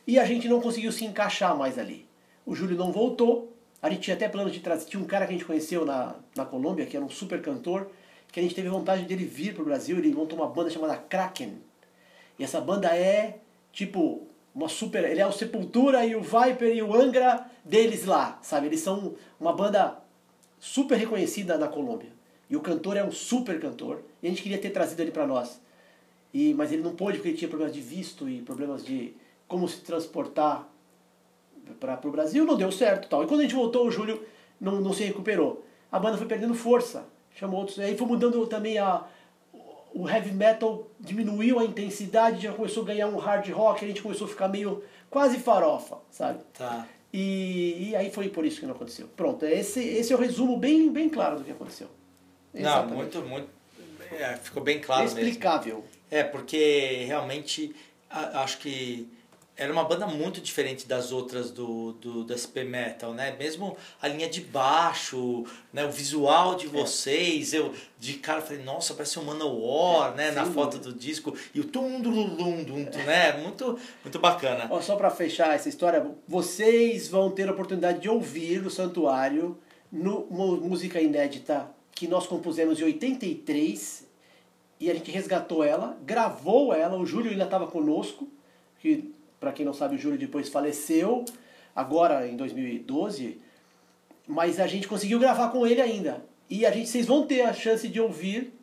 [0.06, 2.08] E a gente não conseguiu se encaixar mais ali.
[2.46, 3.54] O Júlio não voltou.
[3.82, 4.86] A gente tinha até plano de trazer.
[4.86, 7.90] Tinha um cara que a gente conheceu na, na Colômbia, que era um super cantor,
[8.32, 9.98] que a gente teve vontade dele vir pro Brasil.
[9.98, 11.54] Ele montou uma banda chamada Kraken.
[12.38, 13.40] E essa banda é
[13.72, 15.04] tipo uma super.
[15.04, 18.68] Ele é o Sepultura e o Viper e o Angra deles lá, sabe?
[18.68, 19.98] Eles são uma banda
[20.60, 22.10] super reconhecida na Colômbia.
[22.50, 24.02] E o cantor é um super cantor.
[24.22, 25.62] E a gente queria ter trazido ele para nós.
[26.34, 29.14] E, mas ele não pôde porque ele tinha problemas de visto e problemas de
[29.48, 30.68] como se transportar
[31.80, 33.10] para o Brasil, não deu certo.
[33.10, 33.24] tal.
[33.24, 34.24] E quando a gente voltou, o Júlio
[34.60, 35.66] não, não se recuperou.
[35.92, 37.06] A banda foi perdendo força,
[37.36, 37.80] chamou outros.
[37.80, 39.06] Aí foi mudando também a.
[39.94, 44.02] O heavy metal diminuiu a intensidade, já começou a ganhar um hard rock, a gente
[44.02, 46.40] começou a ficar meio quase farofa, sabe?
[46.58, 46.88] Tá.
[47.12, 49.10] E, e aí foi por isso que não aconteceu.
[49.18, 51.88] Pronto, esse, esse é o resumo bem, bem claro do que aconteceu.
[52.54, 53.50] Não, muito, muito.
[54.14, 55.76] É, ficou bem claro Explicável.
[55.76, 55.90] mesmo.
[56.12, 57.74] É, porque realmente
[58.10, 59.08] a, acho que
[59.62, 63.36] era uma banda muito diferente das outras do, do, do SP Metal, né?
[63.38, 65.86] Mesmo a linha de baixo, né?
[65.86, 66.70] o visual de é.
[66.70, 67.60] vocês, é.
[67.60, 70.32] eu de cara falei, nossa, parece um Manowar, é, né?
[70.32, 73.34] Na foto do disco, e o tum dum dum né?
[73.34, 74.68] Muito, muito bacana.
[74.70, 79.58] Ó, só para fechar essa história, vocês vão ter a oportunidade de ouvir o Santuário
[79.92, 84.11] no música inédita que nós compusemos em 83
[84.82, 88.28] e a gente resgatou ela, gravou ela, o Júlio ainda estava conosco,
[88.80, 91.24] que para quem não sabe, o Júlio depois faleceu,
[91.76, 93.40] agora em 2012,
[94.28, 96.26] mas a gente conseguiu gravar com ele ainda.
[96.50, 98.54] E a gente, vocês vão ter a chance de ouvir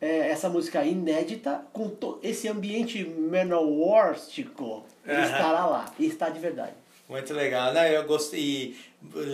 [0.00, 1.90] é, essa música inédita com
[2.22, 4.84] esse ambiente menowarstico.
[5.06, 6.72] Ele estará lá, e está de verdade.
[7.10, 7.74] Muito legal.
[7.74, 8.76] Não, eu gostei.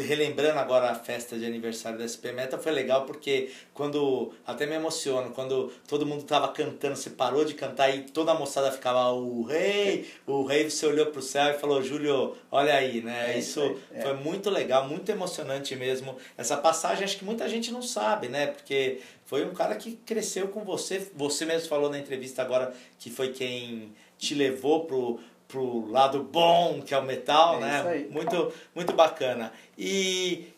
[0.07, 4.33] Relembrando agora a festa de aniversário da SP Meta, foi legal porque quando.
[4.47, 8.35] Até me emociono, quando todo mundo tava cantando, você parou de cantar e toda a
[8.35, 13.03] moçada ficava o rei, o rei, você olhou pro céu e falou, Júlio, olha aí,
[13.03, 13.35] né?
[13.35, 14.03] É, isso é, é.
[14.03, 16.17] foi muito legal, muito emocionante mesmo.
[16.39, 18.47] Essa passagem acho que muita gente não sabe, né?
[18.47, 21.11] Porque foi um cara que cresceu com você.
[21.15, 26.83] Você mesmo falou na entrevista agora que foi quem te levou pro pro lado bom
[26.83, 28.07] que é o metal, é né?
[28.11, 29.53] Muito, muito bacana.
[29.79, 30.49] E,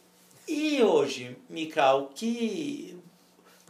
[0.46, 2.98] e hoje, Mika, o que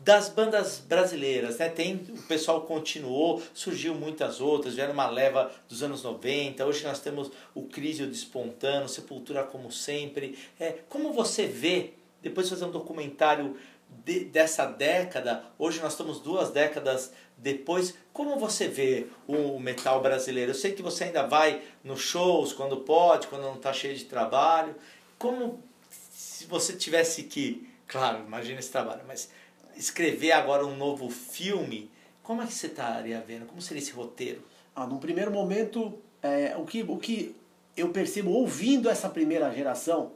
[0.01, 1.69] das bandas brasileiras, né?
[1.69, 6.85] Tem, o pessoal continuou, surgiu muitas outras, já era uma leva dos anos 90, hoje
[6.85, 10.39] nós temos o Crise Despontando, Sepultura como sempre.
[10.59, 11.90] É, como você vê,
[12.23, 13.57] depois de fazer um documentário
[14.05, 20.51] de, dessa década, hoje nós estamos duas décadas depois, como você vê o metal brasileiro?
[20.51, 24.05] Eu sei que você ainda vai nos shows quando pode, quando não está cheio de
[24.05, 24.74] trabalho.
[25.16, 29.31] Como se você tivesse que, claro, imagina esse trabalho, mas
[29.77, 31.89] escrever agora um novo filme,
[32.24, 33.47] como é que você estaria vendo?
[33.47, 34.43] Como seria esse roteiro?
[34.74, 37.36] Ah, num primeiro momento, é, o, que, o que
[37.77, 40.12] eu percebo ouvindo essa primeira geração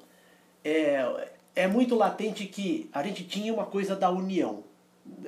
[0.65, 4.65] é, é muito latente que a gente tinha uma coisa da união.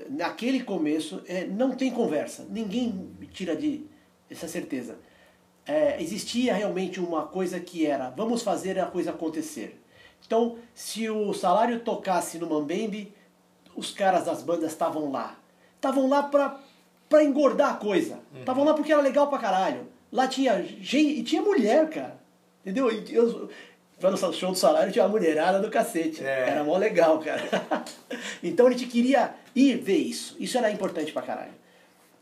[0.08, 3.84] Naquele começo, é, não tem conversa, ninguém tira de
[4.30, 4.98] essa certeza.
[5.66, 9.80] É, existia realmente uma coisa que era, vamos fazer a coisa acontecer.
[10.26, 13.12] Então, se o salário tocasse no Mambembe,
[13.76, 15.38] os caras das bandas estavam lá.
[15.76, 16.60] Estavam lá pra,
[17.08, 18.20] pra engordar a coisa.
[18.38, 18.68] Estavam uhum.
[18.68, 19.88] lá porque era legal pra caralho.
[20.10, 22.18] Lá tinha gente, e tinha mulher, cara.
[22.62, 22.90] Entendeu?
[22.90, 23.50] Eu,
[24.04, 26.22] Pra no show do salário tinha uma mulherada do cacete.
[26.22, 26.50] É.
[26.50, 27.42] Era mó legal, cara.
[28.44, 30.36] então a gente queria ir ver isso.
[30.38, 31.54] Isso era importante pra caralho.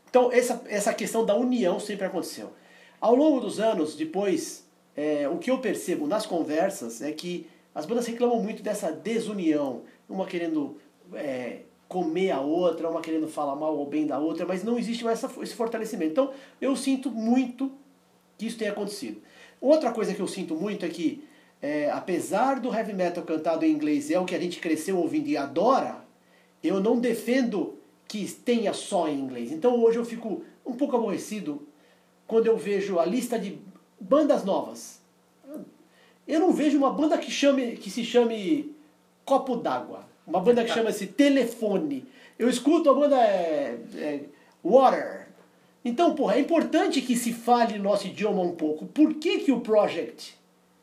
[0.09, 2.53] Então essa, essa questão da união sempre aconteceu.
[3.01, 4.65] Ao longo dos anos, depois,
[4.97, 9.83] é, o que eu percebo nas conversas é que as bandas reclamam muito dessa desunião.
[10.09, 10.79] Uma querendo
[11.15, 15.03] é, comer a outra, uma querendo falar mal ou bem da outra, mas não existe
[15.03, 16.13] mais essa, esse fortalecimento.
[16.13, 17.73] Então eu sinto muito
[18.39, 19.21] que isso tenha acontecido.
[19.61, 21.32] Outra coisa que eu sinto muito é que
[21.63, 25.29] é, apesar do heavy metal cantado em inglês é o que a gente cresceu ouvindo
[25.29, 26.05] e adora,
[26.63, 27.79] eu não defendo
[28.09, 29.53] que tenha só em inglês.
[29.53, 31.67] Então hoje eu fico um pouco aborrecido
[32.27, 33.61] quando eu vejo a lista de
[34.01, 35.01] bandas novas.
[36.27, 38.75] Eu não vejo uma banda que, chame, que se chame
[39.25, 42.07] Copo d'Água, uma banda que chama-se Telefone.
[42.39, 44.21] Eu escuto a banda é, é,
[44.65, 45.29] Water.
[45.85, 48.87] Então, porra, é importante que se fale nosso idioma um pouco.
[48.87, 50.42] Por que, que o Project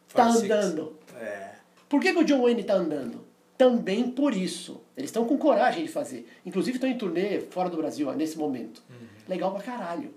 [0.10, 0.98] está andando.
[1.20, 1.52] É.
[1.88, 3.26] Por que, que o John Wayne está andando?
[3.58, 4.82] Também por isso.
[4.96, 6.28] Eles estão com coragem de fazer.
[6.46, 8.84] Inclusive estão em turnê fora do Brasil nesse momento.
[8.90, 9.08] Uhum.
[9.28, 10.14] Legal pra caralho.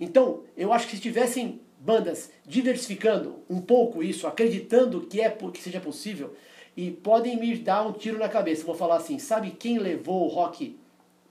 [0.00, 5.62] Então, eu acho que se tivessem bandas diversificando um pouco isso, acreditando que é que
[5.62, 6.34] seja possível,
[6.76, 8.64] e podem me dar um tiro na cabeça.
[8.64, 10.78] Vou falar assim, sabe quem levou o rock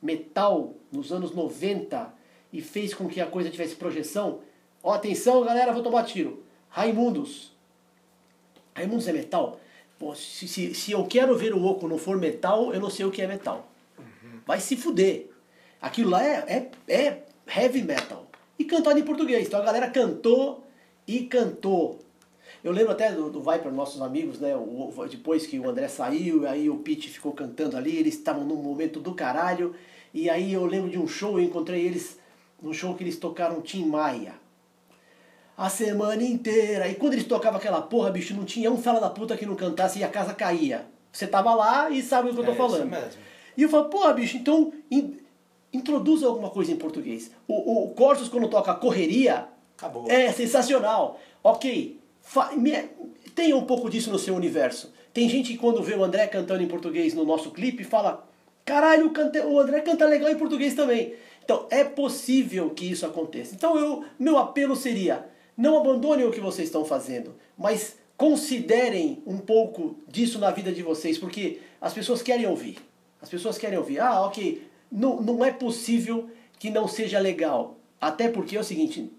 [0.01, 2.13] metal nos anos 90
[2.51, 4.39] e fez com que a coisa tivesse projeção?
[4.83, 6.43] Ó, atenção, galera, vou tomar tiro.
[6.69, 7.56] Raimundos.
[8.77, 9.59] Raimundos é metal?
[9.97, 13.07] Pô, se, se, se eu quero ver o oco não for metal, eu não sei
[13.07, 13.67] o que é metal.
[13.97, 14.39] Uhum.
[14.45, 15.31] Vai se fuder.
[15.81, 18.27] Aquilo lá é, é, é heavy metal.
[18.59, 19.47] E cantado em português.
[19.47, 20.63] Então a galera cantou
[21.07, 21.97] e cantou.
[22.63, 24.55] Eu lembro até do, do Vai para nossos amigos, né?
[24.55, 28.61] O, depois que o André saiu, aí o Pete ficou cantando ali, eles estavam num
[28.61, 29.73] momento do caralho.
[30.13, 32.19] E aí eu lembro de um show, eu encontrei eles
[32.61, 34.35] num show que eles tocaram Tim Maia
[35.57, 36.87] a semana inteira.
[36.87, 39.55] E quando eles tocavam aquela porra, bicho, não tinha um fala da puta que não
[39.55, 40.85] cantasse e a casa caía.
[41.11, 42.95] Você tava lá e sabe o que eu tô é falando.
[43.57, 45.17] E eu falo, porra, bicho, então in,
[45.73, 47.31] introduza alguma coisa em português.
[47.47, 50.05] O, o Corsos, quando toca correria, Acabou.
[50.07, 51.19] é sensacional.
[51.43, 51.99] Ok,
[52.55, 52.71] me,
[53.33, 54.93] tenha um pouco disso no seu universo.
[55.11, 58.23] Tem gente que quando vê o André cantando em português no nosso clipe fala,
[58.63, 59.11] Caralho,
[59.47, 61.15] o André canta legal em português também.
[61.43, 63.55] Então, é possível que isso aconteça.
[63.55, 65.25] Então, eu, meu apelo seria:
[65.57, 70.83] não abandonem o que vocês estão fazendo, mas considerem um pouco disso na vida de
[70.83, 72.77] vocês, porque as pessoas querem ouvir.
[73.21, 73.99] As pessoas querem ouvir.
[73.99, 76.29] Ah, ok, não, não é possível
[76.59, 77.77] que não seja legal.
[77.99, 79.11] Até porque é o seguinte: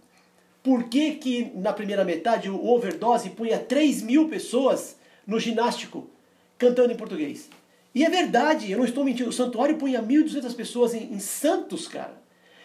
[0.63, 4.97] por que, que na primeira metade o Overdose punha 3 mil pessoas
[5.27, 6.09] no ginástico
[6.57, 7.49] cantando em português?
[7.95, 9.31] E é verdade, eu não estou mentindo.
[9.31, 12.17] O santuário punha 1.200 pessoas em, em Santos, cara.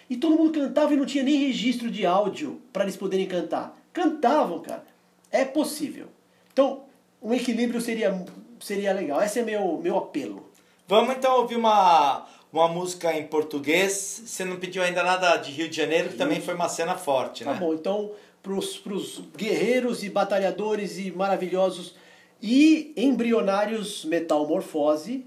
[0.10, 3.78] E todo mundo cantava e não tinha nem registro de áudio para eles poderem cantar.
[3.92, 4.86] Cantavam, cara.
[5.32, 6.08] É possível.
[6.52, 6.84] Então,
[7.22, 8.26] um equilíbrio seria,
[8.60, 9.22] seria legal.
[9.22, 10.50] Esse é meu, meu apelo.
[10.88, 14.24] Vamos então ouvir uma, uma música em português.
[14.26, 17.44] Você não pediu ainda nada de Rio de Janeiro, que também foi uma cena forte,
[17.44, 17.60] tá né?
[17.60, 18.12] Tá bom, então,
[18.44, 21.96] para os guerreiros e batalhadores e maravilhosos
[22.42, 25.26] e embrionários Metalmorfose,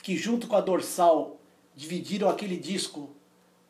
[0.00, 1.40] que junto com a Dorsal
[1.74, 3.10] dividiram aquele disco.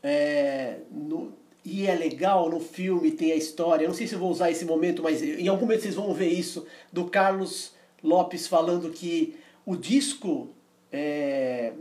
[0.03, 1.33] É, no,
[1.65, 3.85] e é legal no filme, tem a história.
[3.85, 6.29] Eu não sei se vou usar esse momento, mas em algum momento vocês vão ver
[6.29, 7.73] isso do Carlos
[8.03, 10.49] Lopes falando que o disco
[10.91, 11.73] é,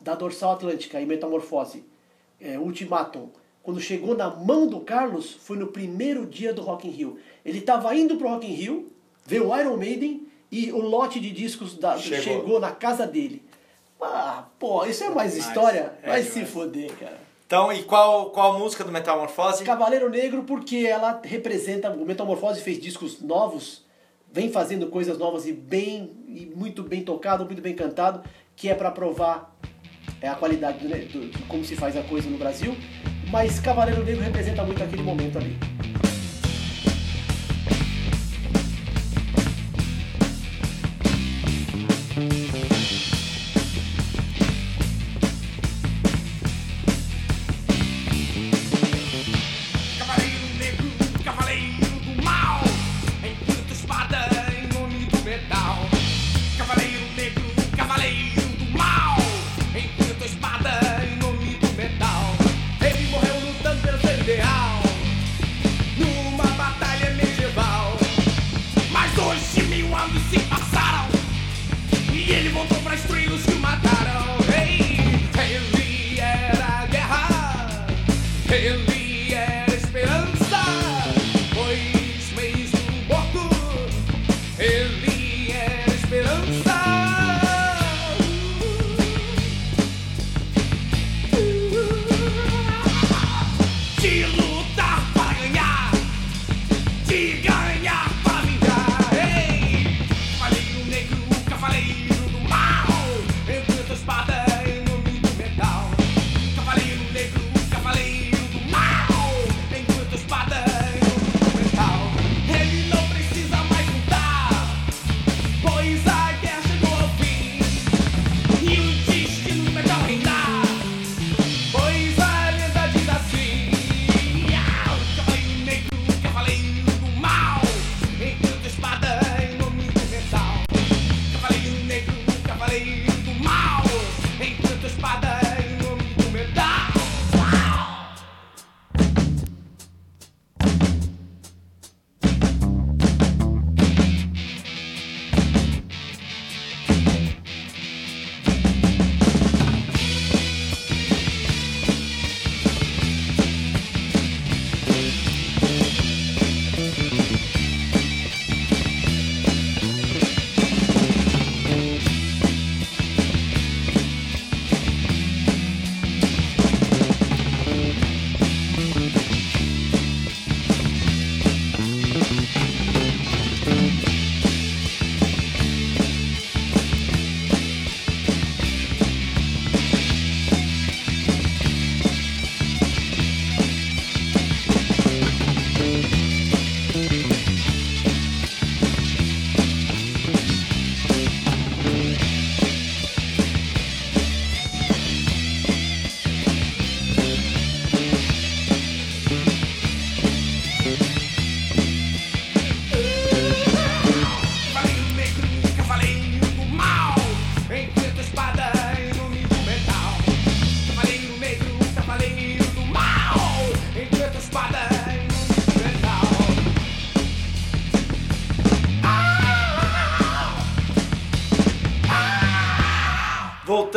[0.00, 1.84] da Dorsal Atlântica e Metamorfose,
[2.40, 3.30] é, Ultimatum,
[3.62, 7.18] quando chegou na mão do Carlos, foi no primeiro dia do Rock in Rio.
[7.44, 8.92] Ele estava indo pro Rock in Rio,
[9.24, 12.22] ver o Iron Maiden e o lote de discos da, chegou.
[12.22, 12.60] chegou.
[12.60, 13.42] na casa dele.
[14.00, 15.92] Ah, pô, isso é mais história?
[16.02, 17.29] É Vai se foder, cara.
[17.50, 19.64] Então, e qual, qual a música do Metamorfose?
[19.64, 21.90] Cavaleiro Negro, porque ela representa.
[21.90, 23.84] O Metamorfose fez discos novos,
[24.32, 28.22] vem fazendo coisas novas e bem e muito bem tocado, muito bem cantado,
[28.54, 29.52] que é para provar
[30.22, 32.72] é, a qualidade do, do, de como se faz a coisa no Brasil.
[33.32, 35.58] Mas Cavaleiro Negro representa muito aquele momento ali.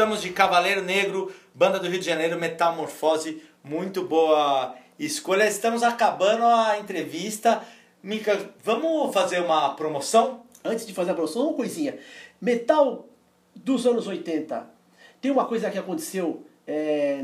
[0.04, 5.48] Voltamos de Cavaleiro Negro, banda do Rio de Janeiro, Metamorfose, muito boa escolha.
[5.48, 7.64] Estamos acabando a entrevista.
[8.04, 10.42] Mica, vamos fazer uma promoção?
[10.62, 11.98] Antes de fazer a promoção, uma coisinha.
[12.42, 13.08] Metal
[13.56, 14.68] dos anos 80.
[15.22, 17.24] Tem uma coisa que aconteceu, é,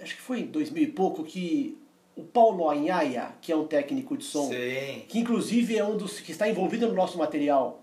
[0.00, 1.76] acho que foi em 2000 e pouco, que
[2.14, 5.02] o Paulo Anhaia, que é um técnico de som, Sim.
[5.08, 7.79] que inclusive é um dos que está envolvido no nosso material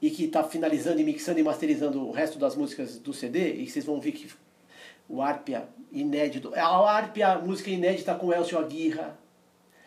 [0.00, 3.68] e que está finalizando e mixando e masterizando o resto das músicas do CD, e
[3.68, 4.30] vocês vão ver que
[5.08, 9.00] o Arpia inédito, a Arpia, música inédita com o Elcio Aguirre,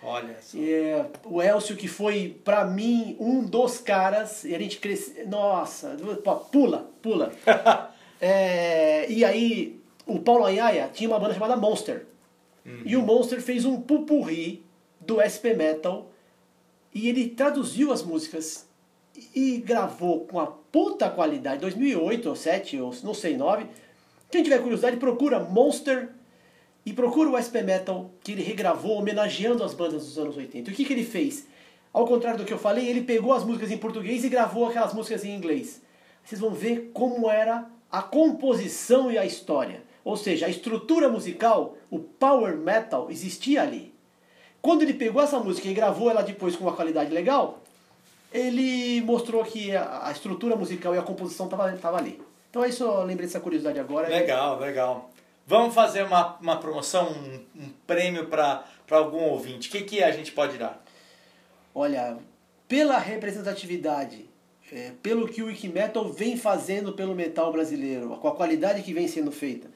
[0.04, 0.58] Olha só.
[0.58, 5.96] é, o Elcio que foi pra mim um dos caras e a gente cresce nossa
[6.52, 7.32] pula pula.
[8.24, 12.06] É, e aí o Paulo Anhaia tinha uma banda chamada Monster.
[12.86, 14.64] E o Monster fez um pupurri
[15.00, 16.12] do SP Metal
[16.94, 18.68] e ele traduziu as músicas
[19.36, 23.66] e gravou com a puta qualidade 2008 ou 7 ou não sei 9
[24.32, 26.10] quem tiver curiosidade procura Monster
[26.86, 30.72] e procura o SP Metal que ele regravou homenageando as bandas dos anos 80.
[30.72, 31.46] O que, que ele fez?
[31.92, 34.94] Ao contrário do que eu falei, ele pegou as músicas em português e gravou aquelas
[34.94, 35.82] músicas em inglês.
[36.24, 39.84] Vocês vão ver como era a composição e a história.
[40.04, 43.94] Ou seja, a estrutura musical, o power metal, existia ali.
[44.62, 47.61] Quando ele pegou essa música e gravou ela depois com uma qualidade legal,
[48.32, 52.22] ele mostrou que a a estrutura musical e a composição estavam ali.
[52.50, 54.08] Então é isso, eu lembrei dessa curiosidade agora.
[54.10, 55.10] Legal, legal.
[55.48, 59.68] Vamos fazer uma, uma promoção, um, um prêmio para algum ouvinte.
[59.70, 60.84] O que, que a gente pode dar?
[61.74, 62.18] Olha,
[62.68, 64.30] pela representatividade,
[64.72, 69.08] é, pelo que o Wikimetal vem fazendo pelo metal brasileiro, com a qualidade que vem
[69.08, 69.70] sendo feita,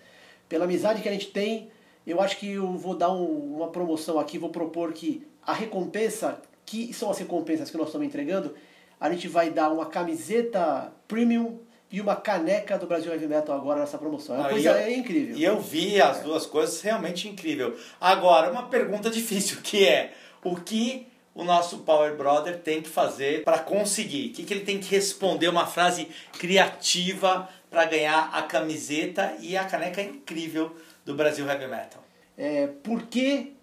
[0.47, 1.69] pela amizade que a gente tem,
[2.05, 6.39] eu acho que eu vou dar um- uma promoção aqui, vou propor que a recompensa,
[6.65, 8.55] que são as recompensas que nós estamos entregando,
[8.99, 11.59] a gente vai dar uma camiseta premium
[11.91, 14.35] e uma caneca do Brasil Heavy Metal agora nessa promoção.
[14.35, 15.35] É uma Ah, coisa eu- é incrível.
[15.37, 17.77] E eu vi as duas coisas, realmente incrível.
[18.01, 20.13] Agora, uma pergunta difícil, que é
[20.43, 24.29] o que o nosso Power Brother tem que fazer para conseguir?
[24.29, 25.49] O que, que ele tem que responder?
[25.49, 26.07] Uma frase
[26.39, 32.03] criativa para ganhar a camiseta e a caneca incrível do Brasil Heavy Metal.
[32.37, 33.54] É, por que,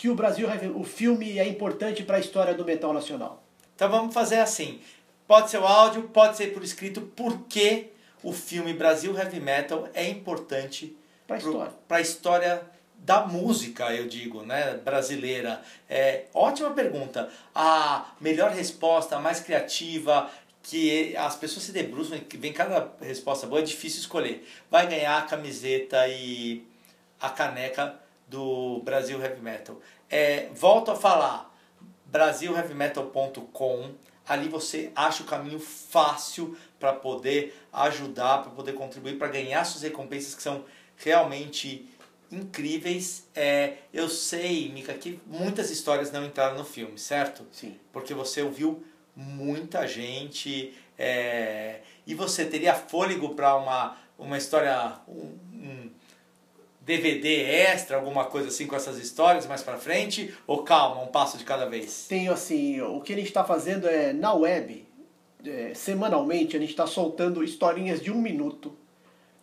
[0.00, 3.42] que o Brasil o filme é importante para a história do metal nacional?
[3.76, 4.80] Então vamos fazer assim.
[5.28, 7.88] Pode ser o áudio, pode ser por escrito, por que
[8.22, 10.96] o filme Brasil Heavy Metal é importante
[11.36, 11.72] história.
[11.86, 12.62] para a história
[12.96, 15.60] da música, eu digo, né, brasileira.
[15.86, 17.28] É, ótima pergunta.
[17.54, 20.30] A melhor resposta, a mais criativa,
[20.62, 24.48] que as pessoas se debruçam e que vem cada resposta boa, é difícil escolher.
[24.70, 26.64] Vai ganhar a camiseta e
[27.20, 28.00] a caneca
[28.30, 29.78] do Brasil Heavy Metal.
[30.08, 31.52] É, volto a falar,
[32.06, 33.90] brasilheavymetal.com.
[34.26, 39.82] Ali você acha o caminho fácil para poder ajudar, para poder contribuir, para ganhar suas
[39.82, 40.64] recompensas que são
[40.96, 41.88] realmente
[42.30, 43.28] incríveis.
[43.34, 47.44] É, eu sei, Mika, que muitas histórias não entraram no filme, certo?
[47.50, 47.76] Sim.
[47.92, 48.84] Porque você ouviu
[49.16, 55.90] muita gente é, e você teria fôlego para uma, uma história, um, um
[56.90, 60.34] DVD extra, alguma coisa assim com essas histórias mais para frente?
[60.44, 62.06] Ou calma, um passo de cada vez?
[62.08, 64.84] Tenho assim, o que a gente está fazendo é na web,
[65.46, 68.76] é, semanalmente, a gente está soltando historinhas de um minuto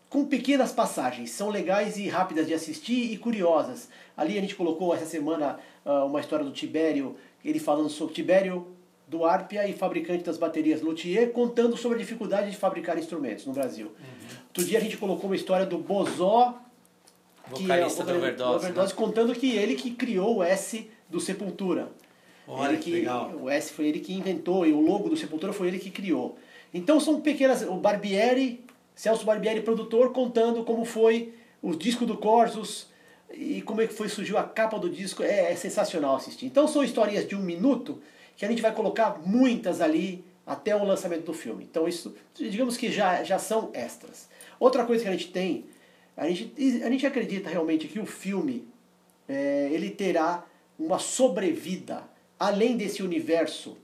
[0.10, 1.32] com pequenas passagens.
[1.32, 3.88] São legais e rápidas de assistir e curiosas.
[4.16, 7.16] Ali a gente colocou essa semana ah, uma história do Tibério,
[7.46, 8.68] ele falando sobre Tibério
[9.08, 13.54] do Arpia e fabricante das baterias Luthier, contando sobre a dificuldade de fabricar instrumentos no
[13.54, 13.94] Brasil.
[14.48, 16.62] Outro dia a gente colocou uma história do Bozó,
[17.54, 18.66] que Vocalista é do o Overdose.
[18.66, 18.98] Overdose, né?
[18.98, 21.90] contando que ele que criou o S do Sepultura.
[22.48, 23.34] Olha Ele que legal.
[23.42, 26.38] O S foi ele que inventou e o logo do Sepultura foi ele que criou.
[26.74, 27.64] Então são pequenas.
[27.64, 28.64] O Barbieri,
[28.96, 32.88] Celso Barbieri, produtor, contando como foi o disco do Corsos
[33.34, 35.24] e como é que foi surgiu a capa do disco.
[35.24, 36.46] É, é sensacional assistir.
[36.46, 38.02] Então são histórias de um minuto
[38.38, 41.68] que a gente vai colocar muitas ali até o lançamento do filme.
[41.70, 44.30] Então isso, digamos que já, já são extras.
[44.58, 45.66] Outra coisa que a gente tem,
[46.18, 46.52] a gente,
[46.84, 48.68] a gente acredita realmente que o filme
[49.30, 50.46] é, ele terá
[50.80, 52.04] uma sobrevida
[52.40, 53.78] além desse universo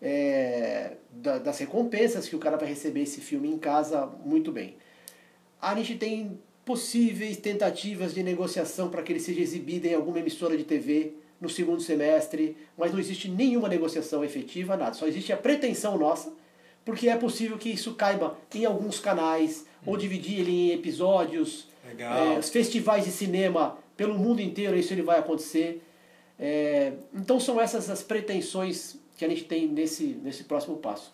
[0.00, 4.76] é, da- das recompensas que o cara vai receber esse filme em casa muito bem.
[5.60, 10.56] A gente tem possíveis tentativas de negociação para que ele seja exibido em alguma emissora
[10.56, 14.94] de TV no segundo semestre, mas não existe nenhuma negociação efetiva, nada.
[14.94, 16.32] Só existe a pretensão nossa,
[16.86, 21.66] porque é possível que isso caiba em alguns canais, ou dividir ele em episódios,
[21.98, 25.82] é, os festivais de cinema pelo mundo inteiro, isso ele vai acontecer.
[26.38, 31.12] É, então são essas as pretensões que a gente tem nesse, nesse próximo passo.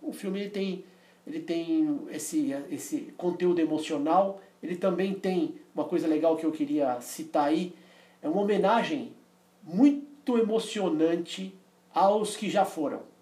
[0.00, 0.84] O filme ele tem
[1.26, 7.00] ele tem esse, esse conteúdo emocional, ele também tem uma coisa legal que eu queria
[7.00, 7.74] citar aí,
[8.22, 9.12] é uma homenagem
[9.62, 11.54] muito emocionante
[11.94, 13.13] aos que já foram.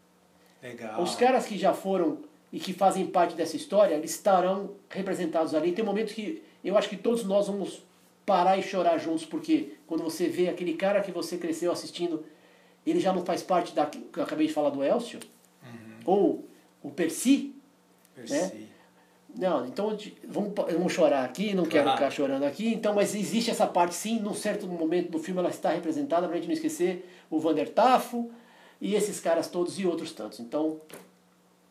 [0.63, 1.03] Legal.
[1.03, 2.19] Os caras que já foram
[2.53, 5.73] e que fazem parte dessa história, eles estarão representados ali.
[5.73, 7.83] Tem momentos que eu acho que todos nós vamos
[8.25, 12.25] parar e chorar juntos, porque quando você vê aquele cara que você cresceu assistindo,
[12.87, 15.19] ele já não faz parte da que eu acabei de falar do Elcio,
[15.63, 15.99] Uhum.
[16.05, 16.45] ou
[16.83, 17.55] o Percy,
[18.15, 18.35] Percy.
[18.35, 18.53] né?
[19.35, 19.97] Não, então
[20.29, 21.99] vamos, vamos chorar aqui, não quero Claro.
[21.99, 22.69] ficar chorando aqui.
[22.75, 26.37] Então, mas existe essa parte sim, num certo momento do filme ela está representada, pra
[26.37, 28.31] gente não esquecer o Vander Tafo
[28.83, 30.41] e esses caras todos e outros tantos.
[30.41, 30.79] Então,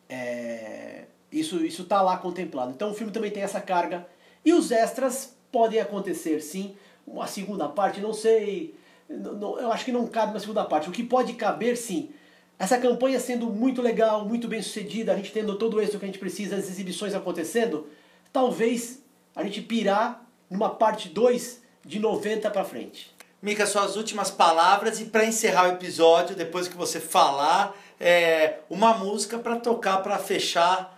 [0.08, 2.72] é, isso isso tá lá contemplado.
[2.72, 4.06] Então o filme também tem essa carga
[4.44, 6.74] e os extras podem acontecer sim.
[7.06, 8.74] Uma segunda parte, não sei,
[9.08, 10.88] não- não- eu acho que não cabe uma segunda parte.
[10.88, 12.10] O que pode caber sim.
[12.58, 16.04] Essa campanha sendo muito legal, muito bem sucedida, a gente tendo todo o êxito que
[16.04, 17.88] a gente precisa, as exibições acontecendo,
[18.32, 19.02] talvez
[19.34, 23.11] a gente pirar numa parte 2 de 90 pra frente.
[23.42, 28.94] Mica, suas últimas palavras e para encerrar o episódio, depois que você falar, é, uma
[28.94, 30.96] música para tocar para fechar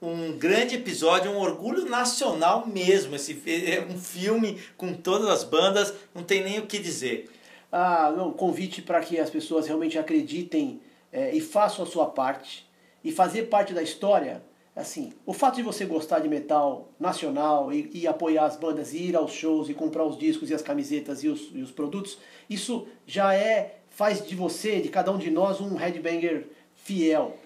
[0.00, 3.14] um grande episódio, um orgulho nacional mesmo.
[3.14, 3.38] Esse
[3.70, 7.30] é um filme com todas as bandas, não tem nem o que dizer.
[7.70, 10.80] Ah, não, convite para que as pessoas realmente acreditem
[11.12, 12.66] é, e façam a sua parte
[13.04, 14.42] e fazer parte da história.
[14.76, 19.04] Assim, o fato de você gostar de metal nacional e, e apoiar as bandas e
[19.04, 22.18] ir aos shows e comprar os discos e as camisetas e os, e os produtos,
[22.50, 27.36] isso já é faz de você, de cada um de nós, um headbanger fiel.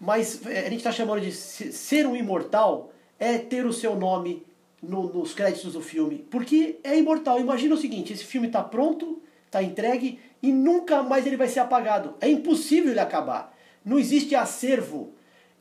[0.00, 3.94] Mas é, a gente está chamando de se- ser um imortal é ter o seu
[3.94, 4.44] nome
[4.82, 6.26] no- nos créditos do filme.
[6.28, 7.38] Porque é imortal.
[7.38, 11.60] Imagina o seguinte: esse filme está pronto, está entregue e nunca mais ele vai ser
[11.60, 12.14] apagado.
[12.20, 13.56] É impossível ele acabar.
[13.84, 15.12] Não existe acervo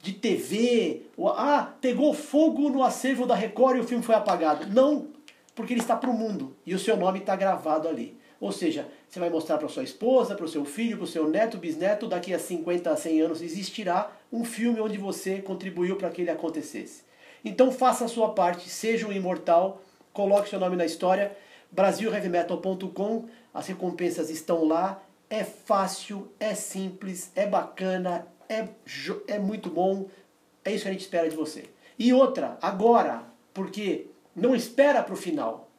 [0.01, 1.03] de TV.
[1.15, 4.67] ou, Ah, pegou fogo no acervo da Record e o filme foi apagado.
[4.67, 5.07] Não,
[5.55, 8.17] porque ele está para o mundo e o seu nome está gravado ali.
[8.39, 11.29] Ou seja, você vai mostrar para sua esposa, para o seu filho, para o seu
[11.29, 16.21] neto, bisneto, daqui a 50, 100 anos existirá um filme onde você contribuiu para que
[16.21, 17.03] ele acontecesse.
[17.45, 21.35] Então faça a sua parte, seja um imortal, coloque seu nome na história.
[21.71, 25.01] BrasilHeavyMetal.com, as recompensas estão lá.
[25.29, 28.67] É fácil, é simples, é bacana, é,
[29.27, 30.07] é muito bom.
[30.63, 31.65] É isso que a gente espera de você.
[31.97, 33.23] E outra, agora,
[33.53, 35.69] porque não espera para o final.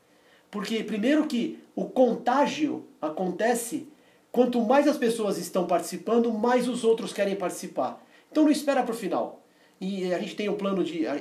[0.51, 3.89] Porque, primeiro, que o contágio acontece
[4.31, 8.03] quanto mais as pessoas estão participando, mais os outros querem participar.
[8.31, 9.41] Então, não espera para o final.
[9.81, 11.07] E a gente tem o plano de.
[11.07, 11.13] A,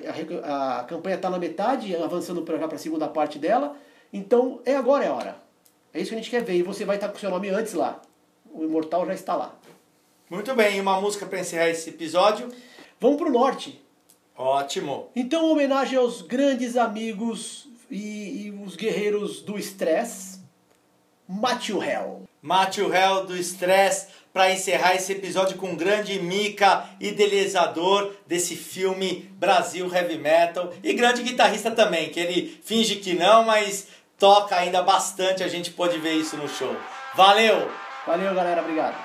[0.44, 3.76] a- a campanha está na metade, avançando para a segunda parte dela.
[4.14, 5.36] Então, é agora é a hora.
[5.94, 6.56] É isso que a gente quer ver.
[6.56, 8.02] E você vai estar com o seu nome antes lá.
[8.54, 9.58] O Imortal já está lá.
[10.32, 12.50] Muito bem, e uma música para encerrar esse episódio.
[13.02, 13.84] Vamos para o norte.
[14.34, 15.10] Ótimo.
[15.14, 20.40] Então, homenagem aos grandes amigos e, e os guerreiros do estresse.
[21.28, 22.24] Matthew Hell.
[22.42, 29.30] Matthew Hell do Stress para encerrar esse episódio com um grande mica idealizador desse filme
[29.34, 34.82] Brasil Heavy Metal e grande guitarrista também, que ele finge que não, mas toca ainda
[34.82, 36.74] bastante, a gente pode ver isso no show.
[37.16, 37.70] Valeu!
[38.08, 38.62] Valeu, galera.
[38.62, 38.96] Obrigado.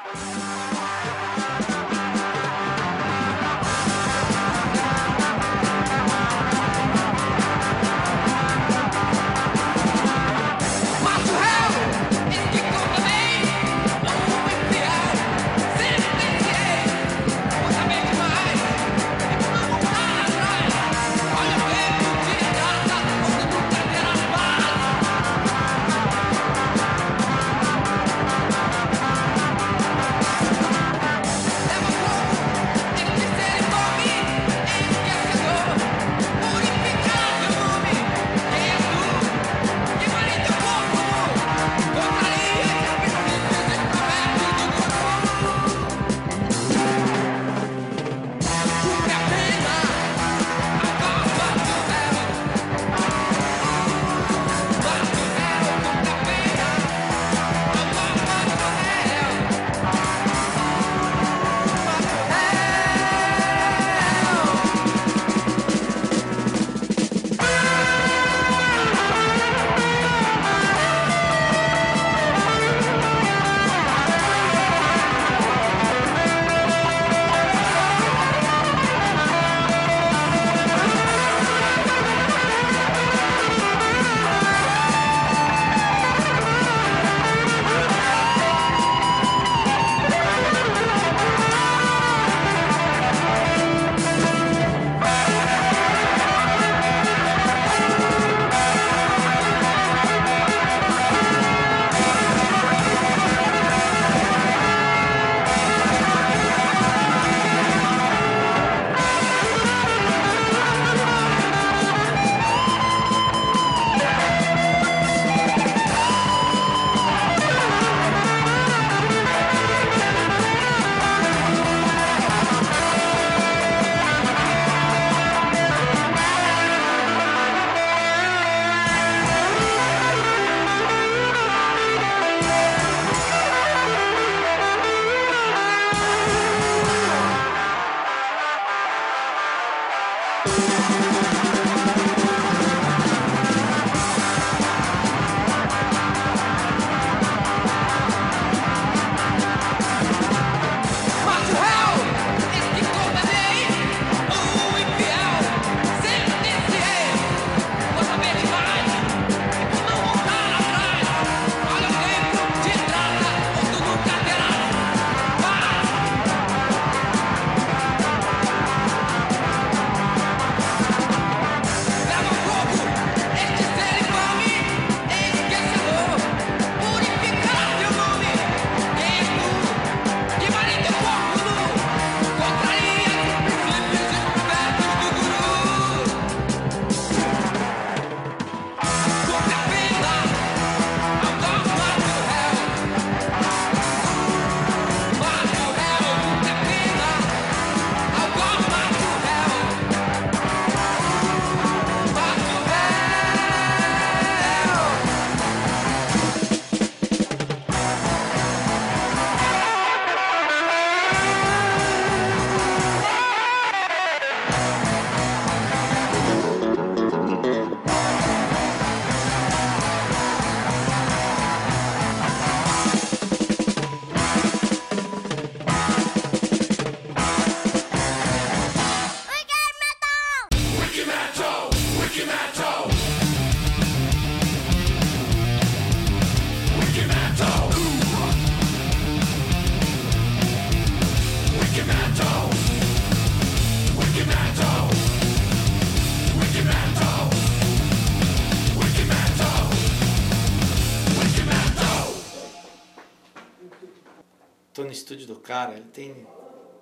[255.67, 256.27] Cara, ele tem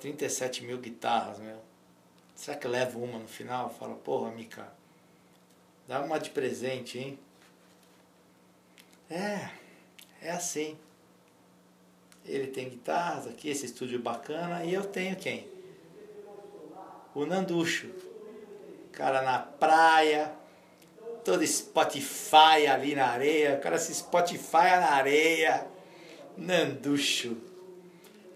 [0.00, 1.58] 37 mil guitarras, meu.
[2.34, 3.70] Será que eu levo uma no final?
[3.70, 4.68] Fala, porra, Mica,
[5.88, 7.18] dá uma de presente, hein?
[9.08, 9.48] É,
[10.20, 10.76] é assim.
[12.24, 15.48] Ele tem guitarras aqui, esse estúdio bacana, e eu tenho quem?
[17.14, 17.90] O Nanducho.
[18.92, 20.32] Cara na praia,
[21.24, 25.66] todo Spotify ali na areia, o cara se Spotify na areia.
[26.36, 27.53] Nanducho.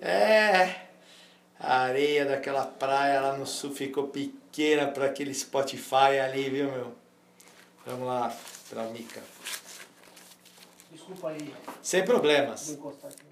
[0.01, 0.89] É,
[1.59, 6.95] a areia daquela praia lá no sul ficou pequena para aquele Spotify ali, viu, meu?
[7.85, 8.35] Vamos lá,
[8.69, 9.23] pra Mica.
[10.91, 11.55] Desculpa aí.
[11.83, 12.67] Sem problemas.
[12.67, 13.28] Vou encostar aqui.